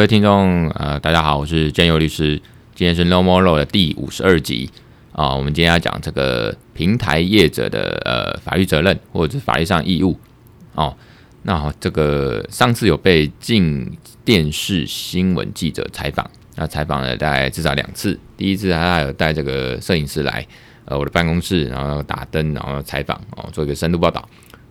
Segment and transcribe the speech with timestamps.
[0.00, 2.40] 各位听众，呃，大家好，我是建佑律师。
[2.74, 4.70] 今天是 No More Law 的第五十二集
[5.12, 5.34] 啊。
[5.34, 10.18] 我们今天要讲这个平台业者的呃法律责任或者法律上义务
[10.74, 10.96] 哦。
[11.42, 18.18] 那这个上次有被进电视新闻记者采访，那采访了大概至少两次。
[18.38, 20.46] 第一次他有带这个摄影师来
[20.86, 24.26] 呃我的办公室，然后打灯，然后采访哦，做一个深度报道。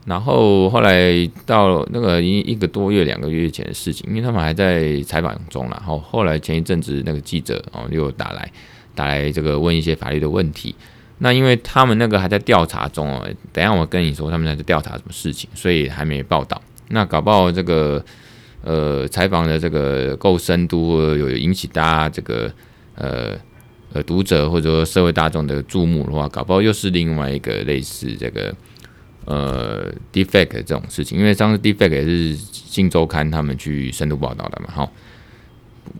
[0.09, 8.51] 然后后来到那个一一个多月、两个月前的事情，因为他们还在采访中，然后后来前一阵子那个记者哦又打来
[8.95, 10.73] 打来这个问一些法律的问题。
[11.19, 16.59] 那因为他们那个还在调查中哦，等下我跟你说他们在调查什么事情，所以还没报道。
[16.87, 18.03] 那搞不好这个
[18.63, 22.51] 呃采访的这个够深度，有引起大家这个
[22.95, 23.37] 呃
[23.93, 28.51] 呃读者或者说社会大众的注目的话，搞不好又是另外一个类似这个。
[29.25, 34.91] 呃，defect 这种事情，因为上次 defect 也是《新周刊》他们去深度报道的嘛，哈。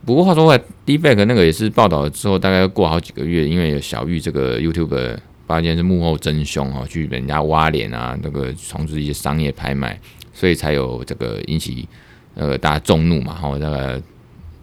[0.04, 10.00] 不过话说回来，defect 那个也是报道了之后，大概过好几个月，因为有小玉这个 YouTube 发现是幕后真凶哈，去人家挖脸啊，那个从事一些商业拍卖，
[10.32, 11.88] 所以才有这个引起
[12.34, 14.02] 呃大家众怒嘛，哈，那个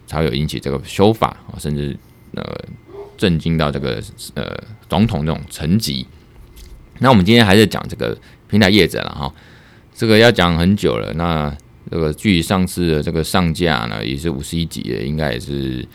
[0.06, 1.96] 才有引起这个修法，甚至
[2.34, 2.42] 呃
[3.16, 4.02] 震惊到这个
[4.34, 6.06] 呃总统这种层级。
[6.98, 8.14] 那我们今天还是讲这个。
[8.48, 9.32] 平台业者了哈，
[9.94, 11.12] 这个要讲很久了。
[11.14, 11.54] 那
[11.90, 15.86] 这个距离上次的这个上架呢，也是五十一集了，应该也是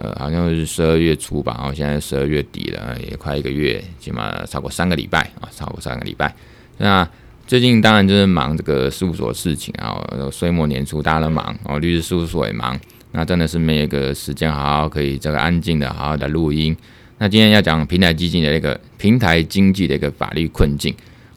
[0.00, 1.54] 呃，好像是十二月初吧。
[1.58, 6.34] 然后现在十二月底了，也快一个月，起码超过三个礼拜啊，超过三个礼拜。
[6.78, 7.08] 那
[7.46, 12.76] 最近当然就是忙这个事务所的事情啊，岁末年初大家都忙哦，律师事务所也忙，
[13.12, 16.76] 那真的是没有一个时间好好可以这个安静的好好的录音。
[17.18, 20.92] 那今天要讲平台基金的一个平台经济的一个法律困境。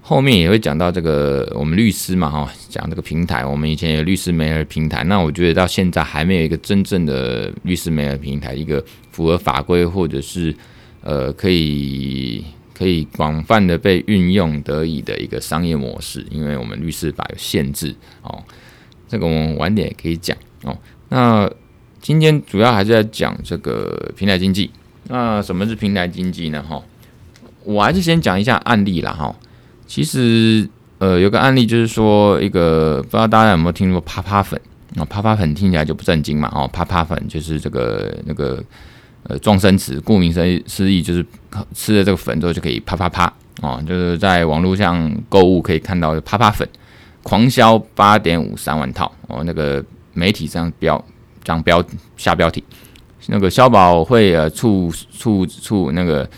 [0.10, 3.46] 后面也会讲到这个，我们律师嘛，哈，讲这个平台。
[3.46, 10.52] 我们以前有律师媒合平台，那我觉得到现在还没有一个真正的律师媒合平台，一个符合法规或者是
[11.04, 12.44] 呃可以
[12.74, 18.44] 可以广泛的被运用得以的一个商业模式，因为我们律师法有限制哦。
[19.08, 20.76] 这个我们晚点也可以讲哦。
[21.10, 21.48] 那
[22.02, 24.72] 今天主要还是在讲这个平台经济。
[25.04, 26.66] 那什么是平台经济呢？
[26.68, 26.82] 哈，
[27.64, 29.36] 我还是先讲一下案例啦，哈。
[29.90, 30.70] 其实，
[31.00, 34.62] 呃，有个案例就是说，一个不知道大家有没有听过啪啪粉
[34.96, 35.04] 啊？
[35.06, 38.64] 啪啪粉听起来就不正经嘛，哦，啪啪粉就是这个那个
[39.24, 41.26] 呃状声词，顾名思义就是
[41.74, 43.34] 吃了这个粉之后就可以啪啪啪
[43.64, 46.70] 哦，就是在网络上购物可以看到啪啪粉
[47.24, 49.84] 狂销八点五三万套哦，那个
[50.14, 51.04] 媒体这样标
[51.44, 51.84] 这样标
[52.16, 52.64] 下标题，
[53.26, 56.30] 那个消保会呃促促促那个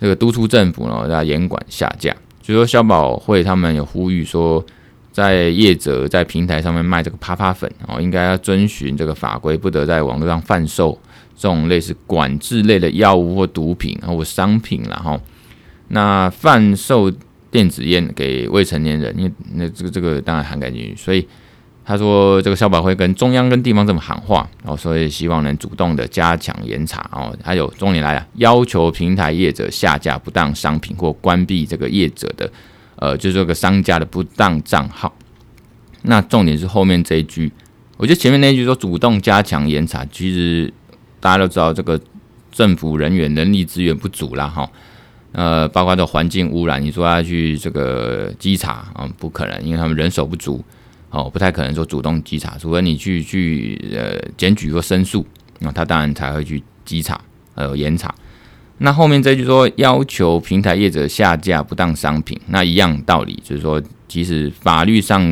[0.00, 2.14] 那个督促政府呢要严管下架。
[2.42, 4.64] 就说消保会他们有呼吁说，
[5.12, 10.98] 在业者在平台上面卖这个啪啪粉哦，应该要遵循这个法规，不得在网络上贩售
[11.36, 15.20] 这种类似管制类的药物或毒品或商品，然后
[15.88, 17.10] 那贩售
[17.50, 21.26] 电子烟给未成年人，因为那这个这个当然很感兴趣，所以。
[21.84, 27.36] 他说：“这个消保会跟中央跟地方这么喊话，哦，所以希望能主动的加强严查哦。
[27.42, 32.48] 还有重点来了，要求平台业者下架不当商品或关闭这个业者的，
[32.94, 35.12] 呃，就是这个商家的不当账号。
[36.02, 37.50] 那重点是后面这一句，
[37.96, 40.72] 我觉得前面那一句说主动加强严查，其实
[41.18, 42.00] 大家都知道这个
[42.52, 44.46] 政府人员人力资源不足啦。
[44.46, 44.70] 哈。
[45.32, 50.64] 呃，包括这环境污染，你说要去这个稽查啊，不可能，因为他们人手不足。”
[51.12, 55.24] 哦，不太可能说主动稽查，除非你去去呃检举或申诉，
[55.58, 57.20] 那他当然才会去稽查
[57.54, 58.12] 呃严查。
[58.78, 65.22] 那后面这句说要求平台业者下架不当商品，那一样道理，就是说，其实法律上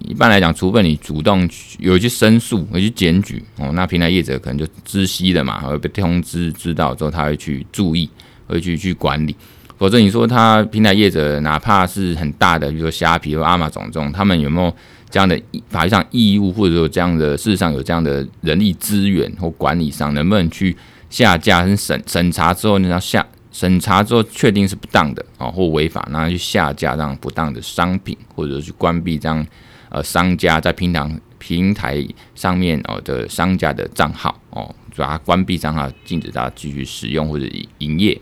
[0.00, 8.10] 一般来讲，除非你主动去有去申诉、有去检举哦，那平台业者可能就知悉了嘛，会被通知知道之后，他会去注意，
[8.48, 9.34] 会去去管理。
[9.78, 14.74] 否则你说他平台业者哪怕是很大的，比如说虾皮或 Amazon 这种，他们有没有？
[15.10, 15.40] 这样的
[15.70, 20.76] 法律上义务，或者说这样的事实上有这样的人力资源或管理上，能不能去
[21.08, 21.74] 下架跟？
[21.74, 29.46] 审审查之后，你要下审查之后确定是不当的啊，或违法，然后去下架这样不当的商品，或者去关闭这样
[29.88, 37.46] 呃商家在平台平台上面哦的商家的账号哦，把它关闭账号，禁止他继续使用或者
[37.78, 38.20] 营业。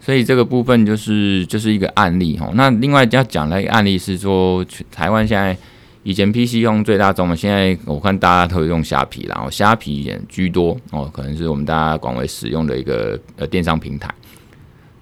[0.00, 2.50] 所以这个部分就是就是一个案例哈。
[2.54, 4.62] 那另外要讲的一个案例是说，
[4.92, 5.56] 台湾现在。
[6.02, 14.12] 以前 PC 用最大宗嘛，现在我看大家都用虾皮，然后虾皮也居多哦，可能是我们大家广为使用的一个呃电商平台。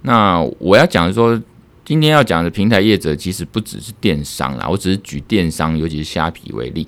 [0.03, 1.41] 那我要讲说，
[1.85, 6.87] 今天要讲的平台业者其实不只是电商啦，我只是举电商，尤其是虾皮为例。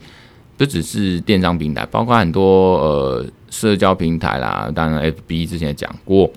[0.57, 6.31] 不只是电商平台，包括很多呃社交平台啦，当然 FB 之前也讲过，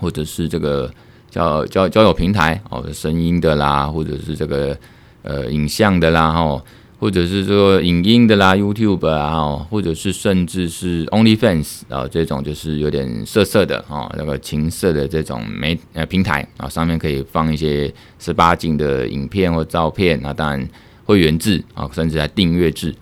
[0.00, 0.90] 或者是这个
[1.28, 4.74] 交交交友平台哦，声音的啦，或者是这个
[5.22, 6.64] 呃影像的啦，哦。
[7.02, 20.68] 或者是说影音的啦，YouTube 啊，或者是甚至是 OnlyFans 啊，这种就是有点色色的啊，那个情色的这种媒呃平台啊，上面可以放一些十八禁的影片或照片，那当然
[21.04, 22.94] 会员制啊，甚至还订阅制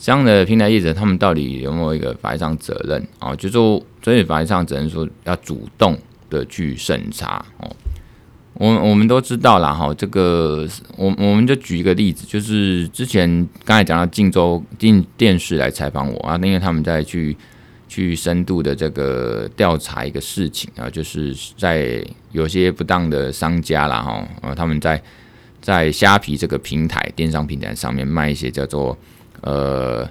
[0.00, 3.36] 这样的平台业者，他们到底有没有一个法律上责任啊？
[3.36, 5.96] 就说所以法律上只能说要主动
[6.28, 7.70] 的去审查哦。
[8.56, 10.64] 我我们都知道啦，哈，这个
[10.96, 13.28] 我我们就举一个例子，就是之前
[13.64, 17.36] 刚才讲到镜周镜电视来采访我啊，因为他们在去
[17.88, 25.02] 去深度的这个调查一个事情啊，就是在有些不当的商家啦，哈，啊，他们在
[25.60, 28.96] 在虾皮这个平台电商平台上面卖一些叫做
[29.40, 30.08] 呃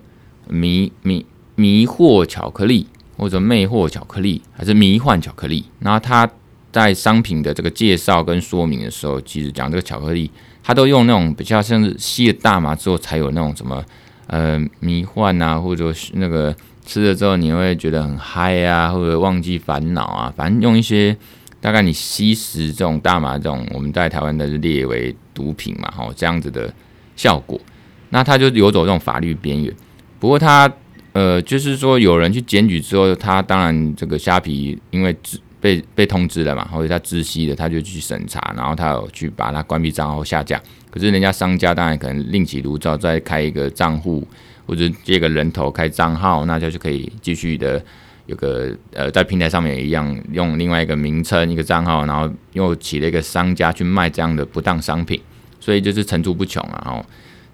[0.50, 1.25] 迷迷
[1.56, 2.86] 迷惑巧克力
[3.16, 6.30] 或者魅惑巧克力还是迷幻巧克力，然后他。
[6.74, 10.30] 在商品的这个介绍跟说明的时候，其实讲这个巧克力，
[10.64, 13.86] 它都用那种比较像是吸了大麻之后才有那种什么
[14.25, 16.54] 呃迷幻啊，或者是那个
[16.84, 21.16] 吃了之后你会觉得很嗨啊，或者忘记烦恼啊，反正用一些
[21.62, 26.74] 大概你吸食这种大麻这种，我们在台湾的列为毒品嘛，吼这样子的
[27.16, 27.62] 效果，
[28.10, 29.72] 那它就游走这种法律边缘。
[30.19, 30.69] 不过它
[31.12, 35.16] 呃就是说有人去检举之后，它当然这个虾皮因为
[35.63, 40.62] 被被通知了嘛，或者他知悉的，他就去审查，然后他有去把它关闭账号下架。
[40.92, 44.27] 可是人家商家当然可能另起炉灶，再开一个账户
[44.65, 47.81] 或者借个人头开账号，那就就可以继续的
[48.25, 55.18] 有个呃在平台上面也一样用另外一个名称一个账号，然后又起了一个商家去卖这样的不当商品，
[55.62, 56.81] 所以就是层出不穷啊。
[56.83, 57.06] 然后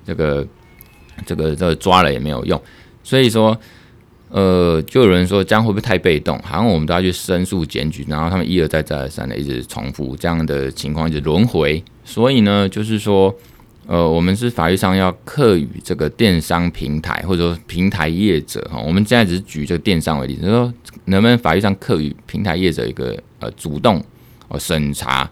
[0.03, 0.47] 这个
[1.27, 2.59] 这个这个抓了也没有用，
[3.03, 3.55] 所以说。
[4.31, 6.37] 呃，就有人说这样会不会太被动？
[6.43, 11.83] 好像我们都要去申诉检举，然后他们一而再再而三的一直重复这样的情况，一直轮回。
[12.05, 13.35] 所以呢，就是说，
[13.87, 20.71] 呃，我们是法律上要课予这个电商平台或者说平台业者哈，我们现在只是举这个电商为例，就是说
[21.05, 23.99] 能不能法律上课予平台业者一个呃主动
[24.47, 25.27] 呃审查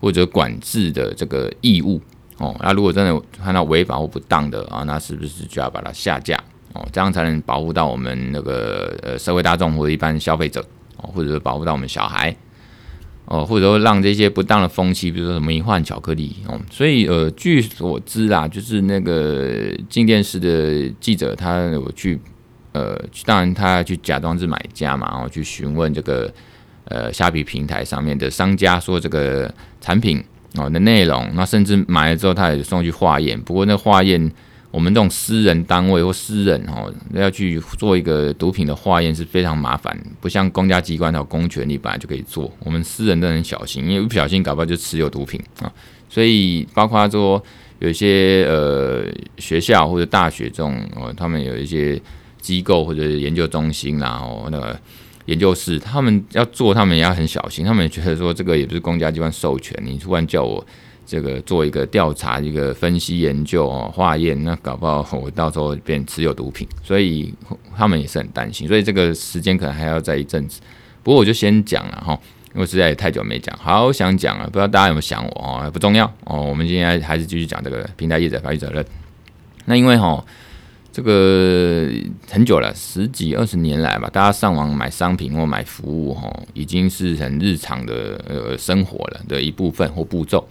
[0.00, 2.00] 或者管制的这个义务
[2.38, 2.56] 哦？
[2.60, 6.36] 那如果真的看到违法或不当的啊，那是不是就要把它下架？
[6.74, 10.64] 哦，这样才能保护到我们那个呃社会大众或者一般消费者
[10.96, 12.34] 哦，或者说保护到我们小孩
[13.26, 22.18] 哦，或者说让这些不当的风气，比如说什么迷幻巧克力哦，所以呃，据所知啊，就是那个镜电视的记者他有去
[22.72, 26.32] 呃，当然他去假装是买家嘛，然后去询问这个
[26.86, 30.24] 呃虾皮平台上面的商家，说这个产品
[30.56, 34.32] 哦的内容，那甚至买了之后他也送去化验，不过那化验。
[34.72, 42.50] 我们这种私人单位或私人哦，要去做一个毒品的化验是非常麻烦，不像公家机关有公权力本来就可以做。
[42.60, 45.70] 我们私人都很小心，因为不小心搞不好就持有毒品啊。
[46.08, 47.40] 所以包括说
[47.80, 49.04] 有一些呃
[49.36, 52.00] 学校或者大学这种哦，他们有一些
[52.40, 54.80] 机构或者研究中心然后那个
[55.26, 57.62] 研究室，他们要做，他们也要很小心。
[57.62, 60.66] 他们也觉得说这个也不是公家机关授权，你突然叫我。
[61.04, 67.34] 这个做一个调查、一个分析研究哦，化验，那搞不好我到时候变持有毒品，所以
[67.76, 70.60] 他们也是很担心，所以这个时间可能还要再一阵子。
[71.02, 72.18] 不过我就先讲了哈，
[72.54, 75.70] 因为实在也太久没讲，好想讲了，不知道大家有没有想我哦？
[75.70, 78.84] 不重要哦，我们今天还是继续讲这个平台业者法律责任。
[79.64, 80.24] 那因为哈，
[80.92, 81.90] 这个
[82.30, 90.46] 很久了，十几二十年来吧，大家上网买商品或买服务哈，已经是很日常的呃生活了的一部分或步骤。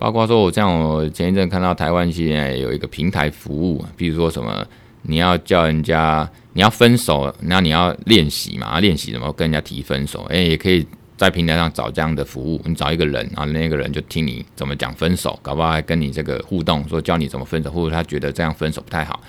[0.00, 4.66] 包括说，我像我前一阵看到台湾现在有一个平台服务，比如说什么，
[5.02, 10.86] 你要叫人家你要分手，那你要练习嘛，练习怎么跟人家提分手，诶，也可以
[11.18, 19.20] 在平台上找这样的服务，你找一个人，然后那个人就听你怎么讲分手，搞不好还跟你这个互动，说教你怎么分手，或者他觉得这样分手不太好，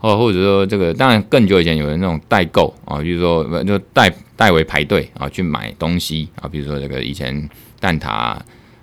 [0.00, 8.36] 或或者说这个，当然更久以前有人那种代购啊，比如说就代代为排队啊去买东西啊，比如说这个以前蛋挞。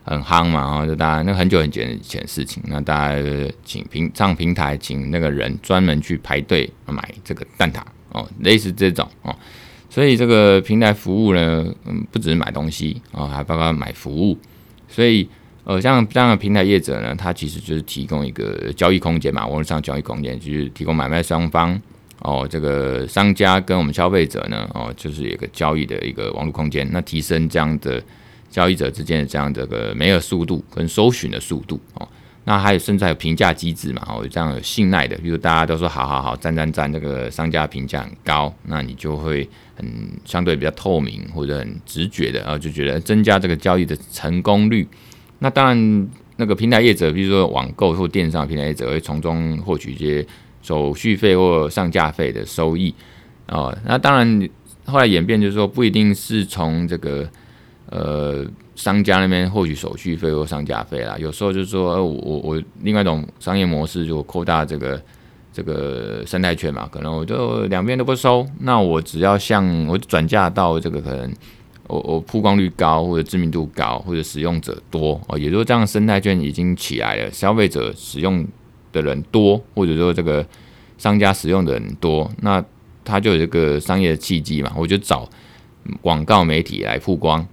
[0.06, 3.22] 很夯嘛，然后就大家那很久很久以前的事情，那大家
[3.64, 7.82] 请平上平台，请那个人专门去排队买这个蛋挞
[8.12, 9.34] 哦，类似这种哦，
[9.90, 14.38] 所以这个平台服务呢，嗯，不只是买东西哦，还包括买服务，
[14.90, 15.26] 所以
[15.64, 21.82] 呃，像这样的平台业者呢，他其实就是提供一个交易空间嘛，网络上交易空间就是提供买卖双方
[22.20, 28.04] 哦，这个商家跟我们消费者呢，哦，就是一个交易的一个网络空间，那提升这样的。
[28.54, 32.08] 交易者之间的这样的个没有速度跟搜寻的速度哦，
[32.44, 39.86] 那还有甚至还有评价机制嘛，哦，这样有信赖的，比如大家都说好好好，赞赞赞，这个商家评价很高，那你就会很
[40.24, 44.88] 相对比较透明或者很直觉的，然后就觉得增加这个交易的成功率。
[45.40, 50.24] 那当然，那个平台业者，比如说网购或电商平台业者，会从中获取一些
[50.62, 52.94] 手续费或上架费的收益
[53.48, 53.76] 哦。
[53.86, 54.50] 那当然，
[54.86, 57.30] 后来演变就是说，不一定是从这个
[57.94, 58.46] 呃。
[58.76, 65.00] 商家那边获取手续费或商家费啦，有时候就是说，我我我另外一种商业模式就扩大这个
[65.54, 71.32] 这个生态圈嘛，可能我就两边都不收，那我只要向我转嫁到这个可能
[71.86, 78.44] 我我曝光率高或者知名度高或者使用者多哦，也就是这样生态圈已经起来了，消费者使用
[78.92, 80.44] 的人多，或者说这个
[80.98, 82.62] 商家使用的人多，那
[83.06, 85.30] 他就有一个商业的契机嘛，我就找
[86.02, 87.48] 广告媒体来曝光。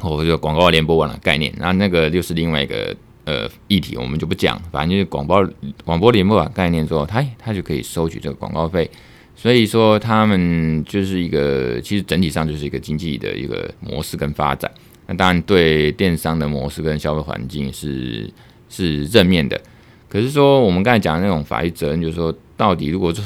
[0.00, 4.60] 或者广告联播网的概念，那那个就是另外一个呃议题，我们就不讲。
[4.70, 5.48] 反正就是广播
[5.84, 8.90] 广播联播网概念之后，它它就可以收取这个广告费。
[9.34, 14.70] 所以说，他们就是一个其实整体上就是一个经济的一个模式跟发展。
[15.06, 18.30] 那当然对电商的模式跟消费环境是
[18.68, 19.60] 是正面的。
[20.08, 23.22] 可是说我们刚才讲的那种法律责任，就是说到底如果是。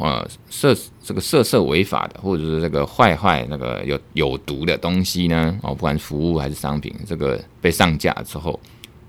[0.00, 5.56] 呃，涉这个涉涉违法的，或者是这个坏坏那个有有毒的东西呢？
[5.62, 8.58] 哦，不管服务还是商品，这个被上架之后，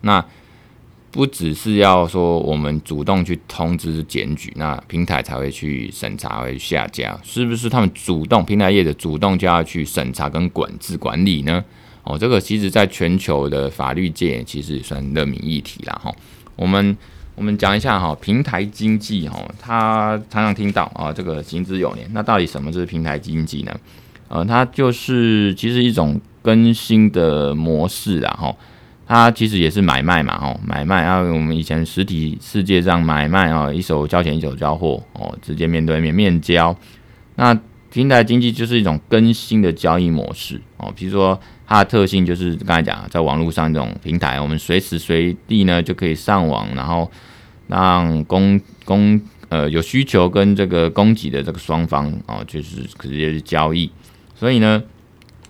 [0.02, 0.24] 那
[1.12, 7.68] 不只是要说我们主动去通知检举，那平台才会去审查，会下架，是不是？
[7.70, 11.64] 他们主动平台业的主动就要去审查跟管制管理呢？
[12.04, 16.00] 哦，这个其实在全球的法律界其实也算热门议题啦。
[16.04, 16.14] 哈。
[16.56, 16.96] 我们。
[17.36, 22.08] 我们讲一下哈，平台经济哈，它常常听到啊，这个行之有年。
[22.14, 23.76] 那到底什么是平台经济呢？
[24.30, 28.56] 呃，它就是其实一种更新的模式啊，哈，
[29.06, 31.04] 它其实也是买卖嘛，哈，买卖。
[31.04, 36.74] 然后我们以前实体世界上买卖啊，一手交钱一手交货哦，直接面对面面交。
[37.36, 37.54] 那
[37.92, 41.38] 平台经济就是一种更新的交易模式哦，比如说。
[41.68, 47.10] 它的特性就是刚才讲，在网络上这种平台，我们随时随地呢就可以上网，然后
[47.68, 49.20] 让供供
[49.50, 53.92] 呃有需求跟这个供给的这个双方哦，就是直接去交易。
[54.36, 54.84] 所以呢，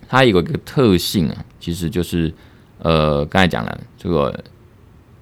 [0.08, 2.34] 它有一个特性啊，其实就是
[2.80, 4.44] 呃刚才讲了这个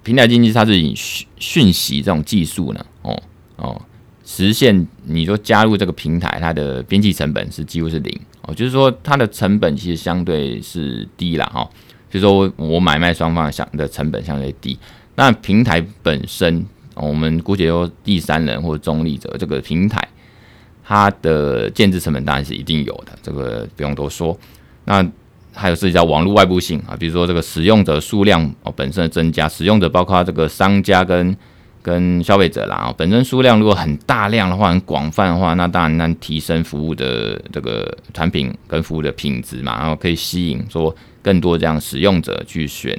[0.02, 3.22] 平台经济，它是以讯讯息这种技术呢，哦
[3.56, 3.82] 哦。
[4.26, 11.44] 实现你说加入这个平台，它的边际成本是几乎是零哦，就是说它的成本其实相对是低啦。
[11.52, 11.68] 哈。
[12.10, 14.78] 就是说我买卖双方想的成本相对低，
[15.16, 20.06] 那平台本身，我们姑且说第三人或中立者，这个平台
[20.84, 24.38] 它的建制成本当然是一定有的，这个不用多说。
[24.84, 25.04] 那
[25.52, 31.36] 还有涉及到网络外部性啊，比如说这个使用者数量哦本身的增加，使用者包括这个商家跟。
[31.84, 42.98] 跟消费者啦，本身数量如果很大量的话，很广泛的话，那当然能提升服务的这个产品跟服务的品质嘛，然后可以吸引说更多这样使用者去选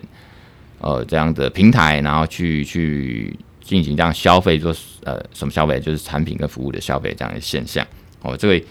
[0.77, 4.71] 呃这样的平台，然后去去进行这样消费，说
[5.03, 7.83] 呃什么消费，就是产品跟服务的消费这样的现象。
[8.21, 8.65] 哦，这个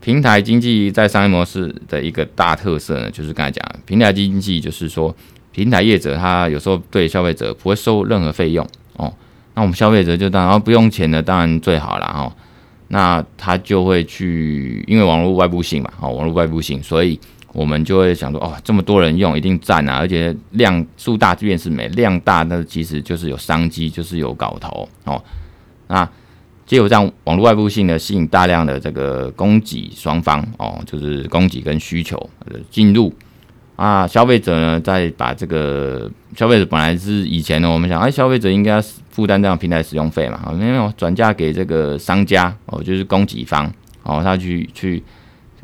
[0.00, 5.12] 平台经济在商业模式的一个大特色呢，就是刚才讲平台经济，就是说
[5.50, 8.64] 平台业者他有时候对消费者不会收任何费用。
[9.56, 12.32] 那我们消费者就当然不用钱的，当然最好了哈。
[12.88, 17.18] 那他就会去，因为网络外部性嘛，哦，网络外部性，所以
[17.52, 25.20] 我们就会想说，哦，这么多人用，一定赞啊，而且量数大即便是美，量大那其实就是有商机，就是有搞头哦。
[25.88, 26.08] 那
[26.66, 32.30] 借由这样网络外部性的，吸引大量的这个供给双方哦，就是供给跟需求
[32.70, 33.12] 进入。
[33.76, 43.70] 啊，消费者呢，再把这个消费者本来是以前呢，我们想，哎，消费者应该要负担这样平台使用费嘛，没有转嫁给这个商家哦，就是供给方
[44.02, 45.02] 哦，他去去，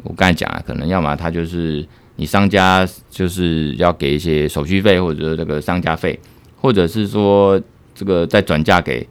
[0.02, 6.20] 我刚才讲了，可能要么他就是你商家就是要给一些手续费或者这个商家费，
[6.60, 7.58] 或者是说
[7.94, 9.08] 这个再转嫁给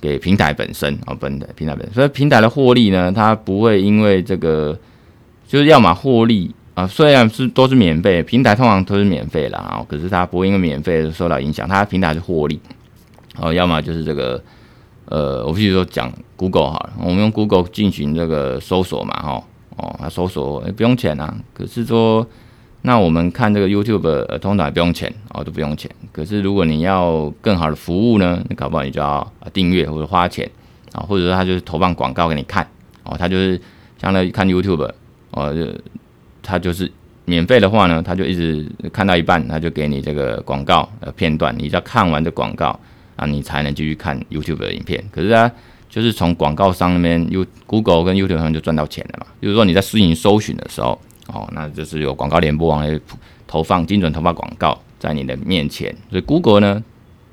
[0.00, 4.78] 给平台本身哦，本的平台本身，所以平台的获利呢，它不会因为这个
[5.48, 6.54] 就是要么获利。
[6.74, 12.60] 啊，虽然是都是免费，平台通常都是免费的啊，可是它不会因为免费受到影响，它平台是获利。
[13.36, 14.42] 哦，要么就是这个，
[15.04, 19.44] 呃，我譬如说讲 Google 好了，我们用 Google 进行这个搜索嘛，哈，
[19.76, 22.26] 哦，它搜索不用钱啊，可是说，
[22.82, 25.88] 那我们看这个 YouTube，呃，通常也不用钱，哦，都不用钱。
[26.10, 30.50] 可是如果你要更好的服务呢，你搞不好你就要订阅或者花钱
[30.92, 32.66] 啊，或者说他就是投放广告给你看，
[33.04, 33.60] 哦，他就是
[34.00, 34.90] 相当于看 YouTube，
[35.30, 35.72] 哦，就。
[36.44, 36.90] 他就是
[37.24, 42.78] 免费的话呢，他就一直看到一半，他就给你这个广告呃片段，你只要看完这广告
[43.16, 45.02] 啊，你才能继续看 YouTube 的影片。
[45.10, 45.50] 可是啊，
[45.88, 49.26] 就是从广告商那边，You Google 跟 YouTube 上就赚到钱了嘛。
[49.40, 53.00] 就是说你在私营搜寻的时候，哦，那就是有广告联播网来
[53.46, 55.94] 投放精准投放广告在你的面前。
[56.10, 56.84] 所以 Google 呢，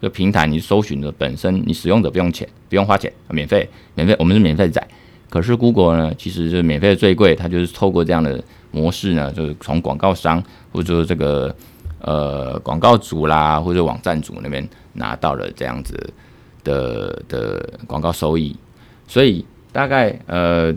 [0.01, 4.85] 这平台你搜寻的本身，你使用者不用钱，不用花钱，免费，免费，我们是免费载。
[5.29, 11.53] 可是 Google 呢，其实就是免费的最贵，它就是透过这样的模式呢，就是从广告商或者说这个
[11.99, 15.93] 呃广告主啦，或者网站主那边拿到了这样子
[16.63, 18.55] 的的广告收益，
[19.07, 20.73] 所以大概呃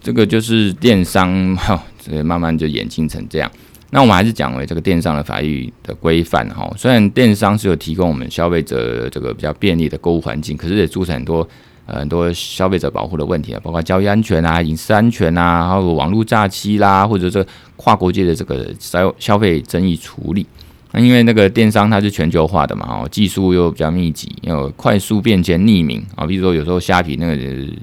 [0.00, 3.50] 这个就是电商哈， 这慢慢就演进成这样。
[3.90, 11.48] 那我们还是讲为这个电商的法律的规范哈，虽然电商是有提供我们消费者这个比较便利的购物环境，可是也造成很多。
[11.88, 20.46] 很多消费者保护的问题啊，包括交易安全啊、隐私安全啊，还有网络诈欺啦，或者这跨国界的这个消消费争议处理。
[20.92, 27.34] 那因为那个电商它是全球化的嘛，哦，技术又比较密集，又快速变迁、匿名啊，比如说有时候虾皮那个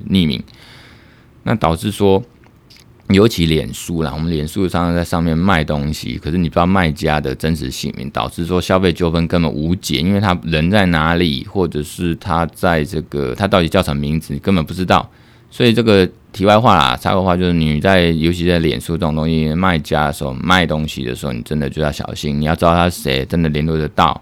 [0.09, 0.41] 匿名，
[1.43, 2.21] 那导致说。
[3.09, 15.07] 尤其脸书啦，我们脸书常常在上面卖东西，可是你不知道卖家的真实姓名，导致说消费纠纷根本无解，因为他人在哪里，或者是他在这个他到底叫什么名字，你根本不知道。
[15.51, 24.19] 所以这个题外话啦，插个话就是你在尤其在脸书这种东西卖家的时候卖东西的时候，你真的就要小心，你要知道他是谁，真的联络得到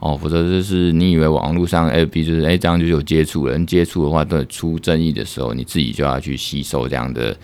[0.00, 7.34] 哦，否则就是你以为网络上 FB 就是哎这样就有接触人接触的话，都出争议的时候，你自己就要去吸收这样的。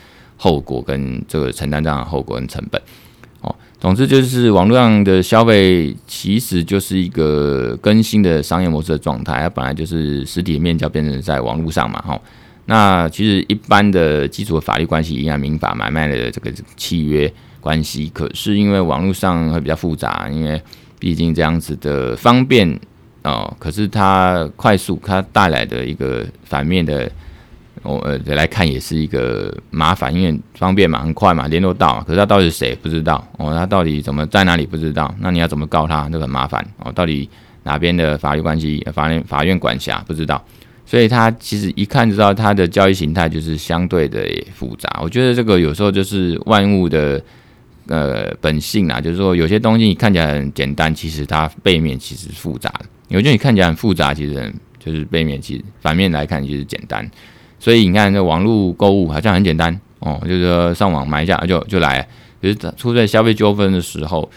[0.42, 2.80] 后果跟这个承担这样的后果跟成本，
[3.42, 12.18] 哦，总之就是网络上的消费其实就是一个更新的商业模式的状态，它本来就是实体面交变成在网络上嘛，哈，
[12.64, 20.59] 那其实一般的基础的法律关系，营业民法买卖的这个契约关系，可是因为网络上会比较复杂，因为
[20.98, 22.66] 毕竟这样子的方便
[23.24, 27.12] 哦，可是它快速，它带来的一个反面的。
[27.83, 32.03] 我呃来看也是一个麻烦，因为方便嘛，很快嘛，联络到。
[32.07, 35.14] 可是他到底是谁不知道哦，他到底怎么在哪里不知道？
[35.19, 36.09] 那你要怎么告他？
[36.11, 36.93] 这个很麻烦哦。
[36.93, 37.29] 到底
[37.62, 38.87] 哪边的法律关系？
[38.93, 40.45] 法院法院管辖不知道，
[40.85, 44.23] 所以他其实一看就知道他的交易形态就是相对的
[44.55, 45.01] 复杂。
[45.03, 47.23] 我觉得这个有时候就是万物的
[47.88, 52.85] 呃本性啊，就是说有些东西你看起来很简单，其实它背面其实复杂的。
[53.09, 57.09] 有些你看起来很复杂，其实就是背面其实反面来看其实简单。
[57.61, 62.05] 所以你看，这网络购物好像很简单哦，就是上网买一下就就来。
[62.42, 64.29] 可是出在消费纠纷的时候，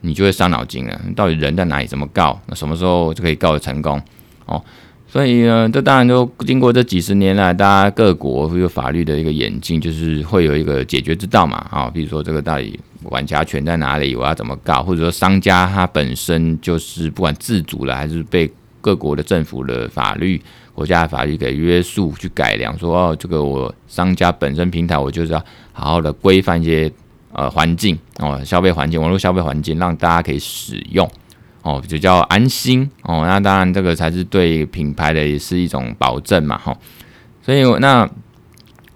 [0.00, 1.00] 你就会伤脑筋了。
[1.14, 1.86] 到底人在哪里？
[1.86, 2.36] 怎么告？
[2.46, 4.02] 那什么时候就可以告得成功？
[4.46, 4.60] 哦，
[5.06, 11.64] 所以呢，这当然都经过这几十年来，大家各国会有法律的一个演进，就是会有一个解决之道嘛。
[11.70, 14.16] 啊，比如说这个到底管辖权在哪里？
[14.16, 14.82] 我要怎么告？
[14.82, 18.50] 或者说商家他本身就是不管自主了，还是被
[18.82, 20.42] 各国的政府的法律。
[20.74, 26.90] 国家的法律给约束去改良，说哦，这个我商家本身平台，我就是要好好的规范一些
[27.30, 31.06] 呃环境哦，消费环境，网络消费环境，让大家可以使用
[31.60, 33.22] 哦，比较安心哦。
[33.26, 36.74] 那当然，这个才是对品牌的也是一种保证嘛，哈。
[37.42, 38.08] 所以那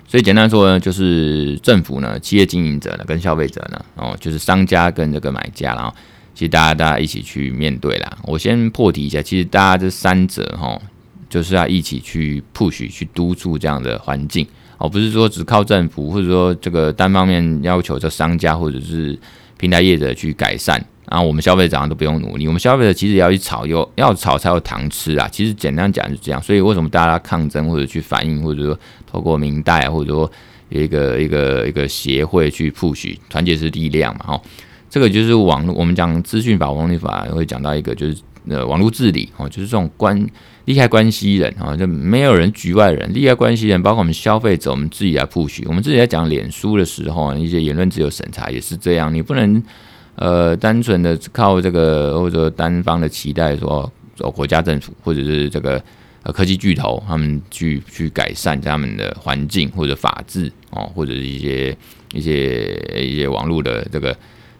[0.09, 5.95] 所以简单说呢，就是政府呢、企业经营者呢、跟消费者呢，哦，就是商家跟这个买家，然后
[6.37, 8.17] 其实大家大家一起去面对啦。
[8.23, 10.81] 我先破题一下，其实大家这三者哈。
[11.29, 14.47] 就是要一起去 push 去督促这样的环境，
[14.79, 19.19] 而不是说只靠政府，或者说这个单方面要求这商家或者是
[19.59, 22.47] 平台业者去改善，然后我们消费者都不用努力。
[22.47, 25.29] 我们消费者其实要去炒，有要炒才有糖吃啊。
[25.29, 30.31] 其实简单讲是这样，所以为什么大家抗争或者去反映，或者说透过民代，或者说
[30.69, 34.27] 有一个一个一个协会去 push，团结是力量嘛。
[34.27, 34.43] 哈，
[34.97, 38.17] 这个就是网络，我们讲资讯法、网络法会讲到一个就是
[38.49, 40.27] 呃网络治理哦，就是这种关。
[40.65, 43.13] 利害关系人啊，就没有人局外人。
[43.13, 45.63] 利害关系人包括我们消费者，我们自己来 push。
[45.67, 49.13] 我们自己在讲脸书的时候，一些言论自由审查也是这样。
[49.13, 49.63] 你不能
[50.15, 55.79] 呃单纯的靠这个或者单方的期待说，哦国家政府或者是这个
[56.23, 61.77] 呃科技巨头他们去去改善他们的环境或者法治哦，或者是一些
[62.15, 64.17] 一些一些网络的这个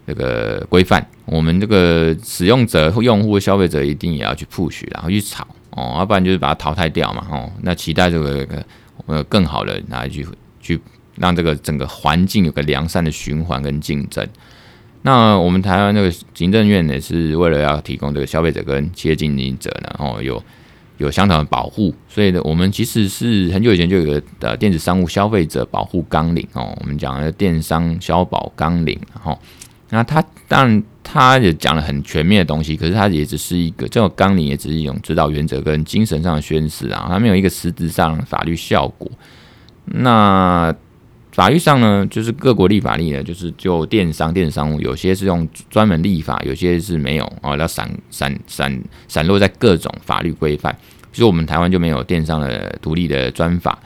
[0.07, 1.07] 这个规范。
[1.25, 5.47] 我们这个使用者、用户、消费者一定也要去 push，然后去炒。
[5.71, 8.65] 哦，要不然就是把它淘汰掉嘛，哦，那期待这个
[9.05, 10.27] 呃更好的拿去
[10.59, 10.81] 去
[11.17, 14.27] 让这个整个环境有个良善的循环跟竞争。
[15.03, 20.43] 那我们台湾那个行政院呢，是为了要提供这个消费者跟企业经营者呢，哦，有
[20.97, 29.39] 有相同的保护，所以呢，我们其实是很久以前就有个呃电子商务消费者保护纲领哦，我们讲的电商消保纲领，哈，
[29.91, 39.11] 那他当然他也讲了很全面的东西，可是他也只是一个这种纲领，也只是一种指导原则跟精神上的宣示啊，他没有一个实质上法律效果。
[39.85, 40.75] 那
[41.31, 50.77] 法律上呢，就是各国立法例呢，就是就电商、电子商务，有些是用专门立法，有些是没有哦，要散散散散落在各种法律规范。
[51.13, 53.79] 其实我们台湾就没有电商的独立的专法，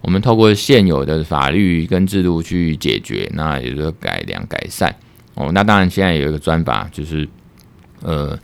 [0.00, 4.94] 我们透过现有的法律跟制度去解决，那也就改良改善
[5.38, 5.50] 哦。
[5.54, 7.28] 那当然现在有一个专法，就是
[8.02, 8.38] 呃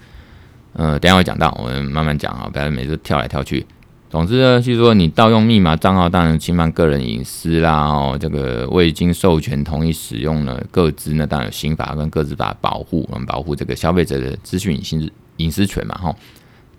[0.72, 3.66] 呃，等下会讲到，我们慢慢讲啊，不要每次跳来跳去。
[4.10, 7.84] 总之呢，就是说你盗用密码账号，当然侵犯个人隐私啦。
[7.88, 15.96] 哦，这个未经授权同意使用呢，各自呢，当然有刑法跟各自法保护，我们保护这个消费者的资讯隐私隐私权嘛。
[15.96, 16.14] 哈，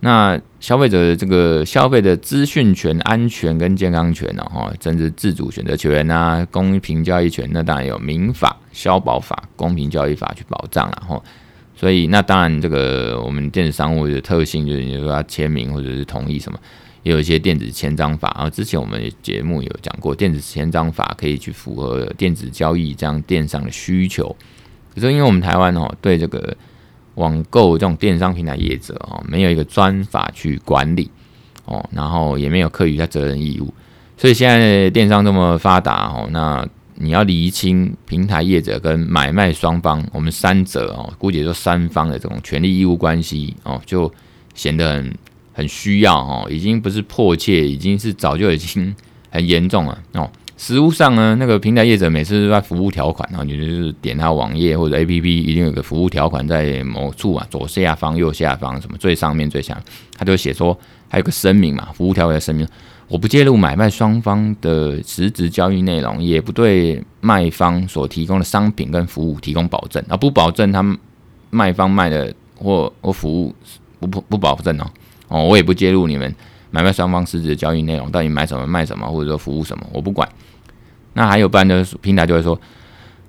[0.05, 11.03] 那消费者的这个消费的资讯权、安全跟健康权呢，哈，甚至自主选择权啊，公平交易权，那当然有民法、消保法、公平交易法去保障了。
[11.07, 11.19] 哈，
[11.75, 16.59] 所以那当然这个我们电子商务的特性就是，你说要签名或者是同意什么。
[17.01, 24.35] 也有一些电子签章法啊，之前我们节目有讲过，电子签章法可以去符合电子交易这样电商的需求。
[24.93, 26.55] 可是因为我们台湾哦，对这个
[27.15, 31.09] 网购这种电商平台业者哦，没有一个专法去管理
[31.65, 33.73] 哦，然后也没有课予他责任义务，
[34.17, 44.11] 所以现在电商这么发达哦，那你要厘清平台业者跟买卖双方，我们三者哦，估计说三方的这种权利义务关系哦，就
[44.53, 45.13] 显得很。
[45.57, 48.93] 很需要哦，已经不是迫切，已经是早就已经
[49.29, 50.29] 很严重了哦。
[50.57, 59.77] 实务上呢，那个平台业者每次都在服务条款，然后你就是点他网页或者 APP，一定有个服务条款在某处啊，左下方、右下方，什么最上面、最下，
[60.17, 60.77] 他就写说
[61.09, 62.65] 还有个声明嘛，服务条款的声明，
[63.09, 70.01] 我不介入买卖双方的实质交易内容，也不对卖方所提供的商品跟服务提供保证。
[70.07, 70.97] 啊，不保证他们
[71.49, 73.53] 卖方卖的或或服务
[73.99, 74.87] 不不不保证哦。
[75.27, 76.33] 哦，我也不介入你们。
[76.75, 80.27] 买卖双方实质的交易内容，到底买什么卖什么，或者说服务什么，我不管。
[81.13, 82.59] 那还有不然的平台就会说，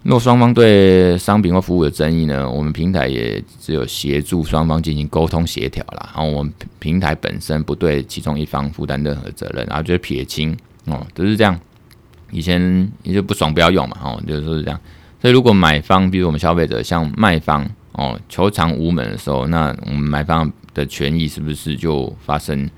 [0.03, 6.11] 若双方对商品或服务有争议呢，我们平台也只有协助双方进行沟通协调啦。
[6.13, 10.53] 然后我们平台本身不对其中一方负担任何责任，然后就是撇清
[10.87, 11.57] 哦，都是这样。
[12.33, 14.81] 以前你就不爽不要用嘛，哦，就是说是这样。
[15.23, 20.51] 所以如果买方，比如我们消费者向卖方哦求偿无门的时候，那我们买方。
[20.77, 22.69] 的权益是不是就发生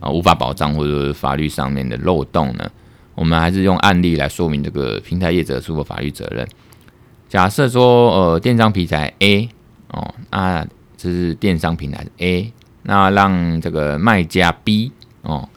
[0.00, 2.68] 啊无法保障，或者法律上面的漏洞呢？
[3.14, 6.48] 我们还是用案例来说明这个平台业者是否法律责任。
[7.28, 9.48] 假设说，呃，电商平台 A
[9.88, 14.90] 哦，那这是电商平台 A，那让这个卖家 B
[15.22, 15.48] 哦，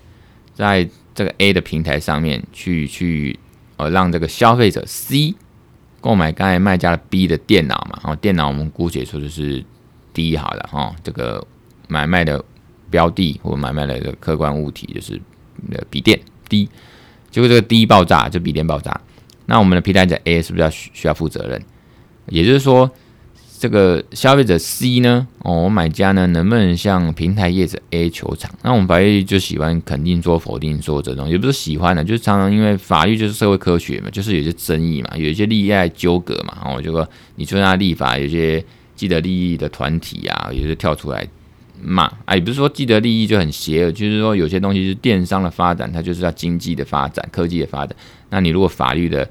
[0.53, 3.39] 在这个 A 的平台上面去去
[3.77, 5.33] 呃，让这个消费者 C
[6.01, 9.63] 购买刚才卖家的 B 的电脑嘛，哦，电脑我们姑且说的是
[10.13, 11.45] D 好了哦，这个。
[11.89, 12.43] 买卖的
[12.93, 15.19] 标的或买卖的一个客观物体就是
[15.89, 16.69] 笔电 D，
[17.31, 19.01] 结果这个 D 爆炸，就笔电爆炸，
[19.47, 21.59] 那我们的平台者 A 是不是要需需要负责任？
[22.27, 22.87] 也就是说，
[23.57, 28.51] 这个消费者 C 呢，哦，买家呢，能不能向平台业者 A 求偿？
[28.61, 38.63] 那我们法律就喜欢肯定说、否定说这种，也不是喜欢的，就是常常因为法律就是社会科学嘛，就是有些争议嘛，有一些利益纠葛嘛，哦，就说你说他立法，有些
[38.95, 41.27] 既得利益的团体啊，有些跳出来。
[41.83, 47.95] 嘛，哎，也不是说既得利益就很邪恶，就是说有些东西是电商的发展，它就是要经济的发展、科技的发展。
[48.29, 49.29] 那你如果法律的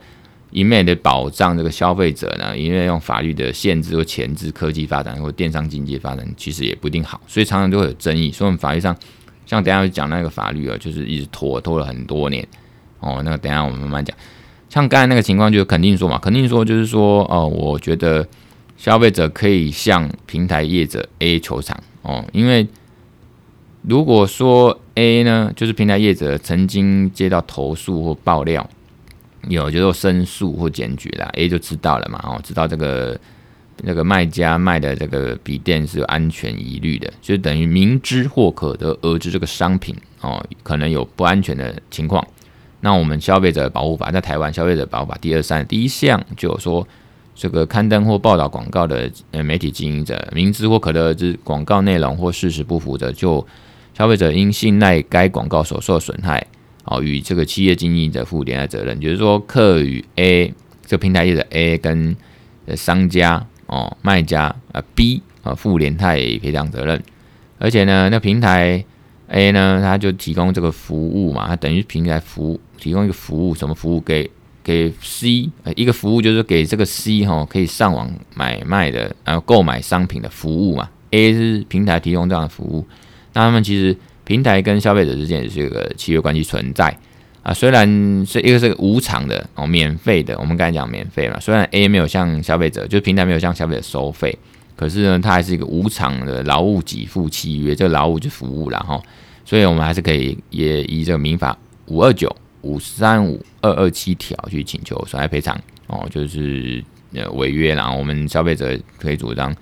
[0.50, 7.20] 一面的保障这个消费者呢，一面用法律的限制或钳制科技发展或电商经济发展，其实也不一定好。
[7.26, 8.30] 所以常常都会有争议。
[8.30, 8.94] 所以我们法律上，
[9.46, 12.46] 像等下会讲那个法律啊，就是一直拖拖了很多年。
[13.00, 14.14] 哦，那等下我们慢慢讲。
[14.68, 18.26] 像刚才那个情况，就肯定说嘛，肯定说就是说，哦，我觉得
[18.76, 21.76] 消费者可以向平台业者 A 求偿。
[22.02, 22.66] 哦，因为
[23.82, 28.68] 如果说 A 呢，就是平台业者曾经接到投诉或爆料，
[29.48, 33.18] 有就说申诉或检举啦，A 就知道了嘛，哦，知道这个
[33.82, 42.26] 那个卖家卖的这个笔电是有安全疑虑的，就等于明知或可得而知这个商品哦，可能有不安全的情况。
[42.80, 46.86] 那我们消费者保护法在台湾消费者保护法第二三第一项就有说。
[47.34, 53.44] 这个刊登或报道广告的呃媒体经营者，明知或可得知广告内容或事实不符的，就
[53.96, 56.46] 消费者因信赖该广告所受损害，
[56.84, 59.00] 哦，与这个企业经营者负连带责任。
[59.00, 60.52] 就是说，客与 A
[60.84, 62.16] 这个平台业者 A 跟
[62.76, 67.02] 商家哦卖家啊 B 啊负连带赔偿责任。
[67.58, 68.84] 而且呢，那平台
[69.28, 74.30] A 呢，他就提供这个服务嘛，他等于平台服务提供一个服务，什么服务给
[74.62, 80.88] 给 C 呃一个服务，就是给这个 C 哈可以上网买卖的，然后购买商品的服务嘛。
[81.10, 82.86] A 是平台提供这样的服务，
[83.34, 83.94] 那他们其实
[84.24, 86.96] 平台跟消费者之间也是有个契约关系存在
[87.42, 87.52] 啊。
[87.52, 87.86] 虽然
[88.24, 91.38] 是一个是无偿的哦，免费的，我们刚才讲免费嘛。
[91.38, 94.38] 虽然 A 没有向消费者，就平台没有向消费者收费，
[94.74, 98.98] 可是呢，它还是一个无偿的劳务给付契约，这个劳务就服务了哈。
[99.44, 102.34] 所以我们还是可以也以这个民法五二九。
[102.62, 109.54] 五三五二二七条去请求损害赔偿哦，就是呃违约，然后我们消费者可以主张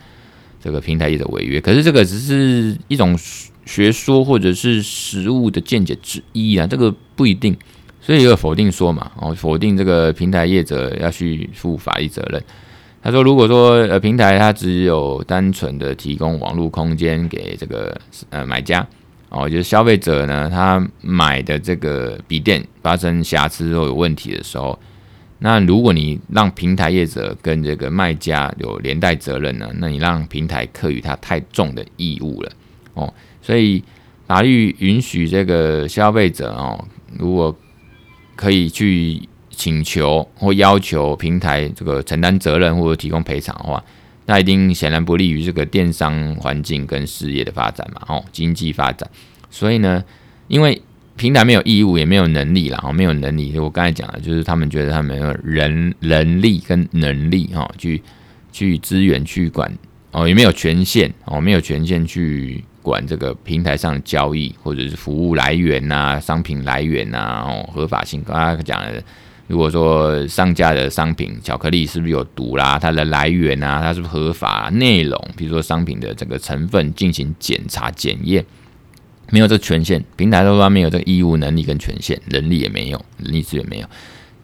[0.62, 3.18] 这个平台业者违约，可是这个只是一种
[3.66, 7.56] 学说或者是实务的见解之一啊，这个不一定，
[8.00, 12.42] 所以有否定说嘛，哦否定这个平台业者要去负法律责任。
[13.02, 18.86] 他说，如果说呃平台它只有单纯的提供网络空间给这个呃买家。
[19.30, 24.76] 哦，就是消费者呢，他买的这个笔电发生瑕疵或有问题的时候，
[25.38, 32.52] 那如果你让平台业者跟这个卖家有连带责任呢，那你让平台课予他太重的义务了。
[32.94, 33.80] 哦，所以
[34.26, 36.84] 法律允许这个消费者哦，
[37.16, 37.56] 如果
[38.34, 43.80] 可以去请求或要求平台这个承担责任或者提供赔偿的话。
[44.30, 49.10] 那一定显然不利于这个电商环境跟事业的发展嘛，哦，经济发展。
[49.50, 50.04] 所以呢，
[50.46, 50.80] 因为
[51.16, 53.58] 平台没有义务，也没有能力啦，哦，没有能力。
[53.58, 58.00] 我刚才讲的，就是他们觉得他们没有人人力跟能力，哈，去
[58.52, 59.68] 去资源去管，
[60.12, 68.22] 哦，也没有权限，哦，没有权限去管这个平台上的交易或者是服务来源呐、商品来源呐、哦，合法性。
[68.24, 69.02] 刚才讲的。
[69.50, 72.78] 如果说上架的商品巧克力是不是有毒啦？
[72.78, 74.70] 它的来源啊，它是不是合法？
[74.74, 78.46] 内容，比如说商品的这个成分进行检查检验，
[79.30, 83.86] 没有这个权限，平台都说没有这个义务能力跟权限，人力也没有，人力资源没有，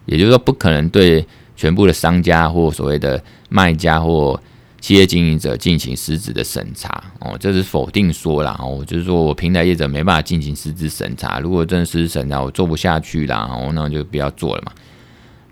[0.06, 4.40] 也就是说不可能对全部的商家或所谓的卖家或
[4.80, 14.72] 企业经营者进行实质的审查哦，这是否定说啦哦，就是说我平台业者没办法进行实质审查，如果真的实质审查我做不下去啦，哦，那就不要做了嘛。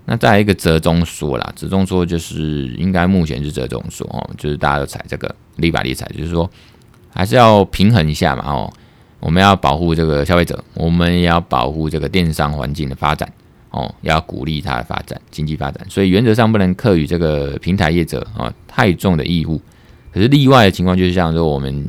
[0.05, 6.49] 那再来一个折中说啦，折中说就是应该目前是折中说哦，就是大家都踩这个立法理财，就是说
[7.11, 8.73] 还是要平衡一下嘛哦，
[9.19, 13.31] 我们要保护这个消费者，我们也要保护这个电商环境的发展
[13.71, 19.61] 哦，要鼓励它的发展，经济发展，所以原则上不能课予这个平台业者啊太重的义务，
[20.13, 21.85] 可是例外的情况就是像说我们。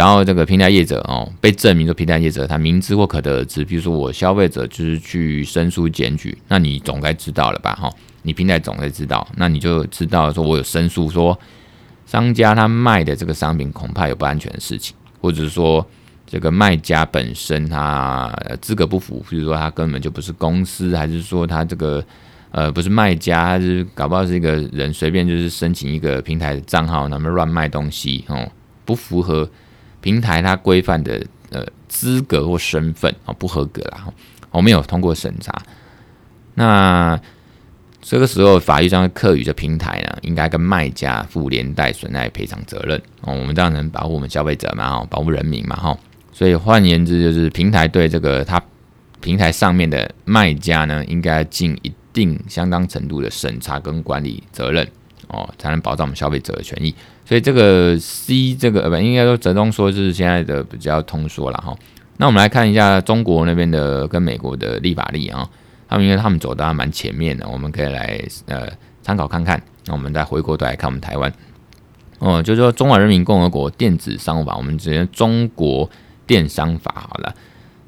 [0.00, 7.74] 然后这个平台业者哦被证明说平台业者他明知或可得而知，比如说我消费者就是去申诉检举，那你总该知道了吧？
[7.74, 11.38] 哈，你平台总该知道，那你就知道说我有申诉说
[12.06, 15.86] 商家他卖的这个商品恐怕有不安全的事情，或者是说
[16.26, 22.02] 这个卖家本身他资格不符，比如说他根本就不是公司，还是说他这个
[22.52, 28.50] 呃不是卖家，还是搞不好是一个人随便就是申请一个平台的账号，那么乱卖东西哦，
[28.86, 29.46] 不符合。
[30.00, 34.06] 平台它规范的呃资格或身份啊不合格啦，
[34.50, 35.52] 我没有通过审查。
[36.54, 37.20] 那
[38.02, 43.34] 这个时候法律上课予这平台呢，应该跟卖家负连带损害赔偿责任哦。
[43.34, 44.90] 我们这样能保护我们消费者嘛？
[44.90, 45.76] 哈，保护人民嘛？
[45.76, 45.96] 哈。
[46.32, 48.60] 所以换言之，就是平台对这个它
[49.20, 54.86] 平台上面的卖家呢，应该尽一定相当程度的审查跟管理责任
[55.28, 56.94] 哦，才能保障我们消费者的权益。
[57.30, 61.72] 所以这个 C 这个呃不应该说折中说是现在的比较通说了哈。
[62.16, 65.48] 那我们来看一下中国那边的跟美国的立法例啊，
[65.88, 68.68] 他们因为他们走的还蛮前面的，我们可以来呃
[69.00, 69.62] 参考看看。
[69.86, 71.32] 那我们再回过头来看我们台湾
[72.18, 75.88] 哦，就是说中华人民共和国电子商务法，我们直接中国
[76.26, 77.32] 电商法好了。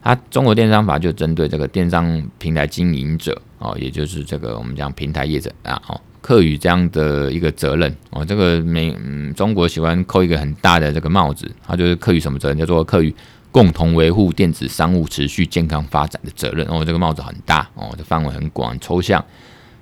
[0.05, 6.01] 它中国电商法就针对这个电商平台经营者哦，也就是这个我们讲平台业者啊哦。
[6.23, 12.57] 课予这样的一个责任哦，这个美嗯，中国喜欢扣一个很大的这个帽子，它就是课予什么责任？
[12.57, 13.15] 叫做课予
[13.51, 19.23] 共同维护电子商务持续健康发展的责任哦，这个帽子很大哦，这范围很广抽象，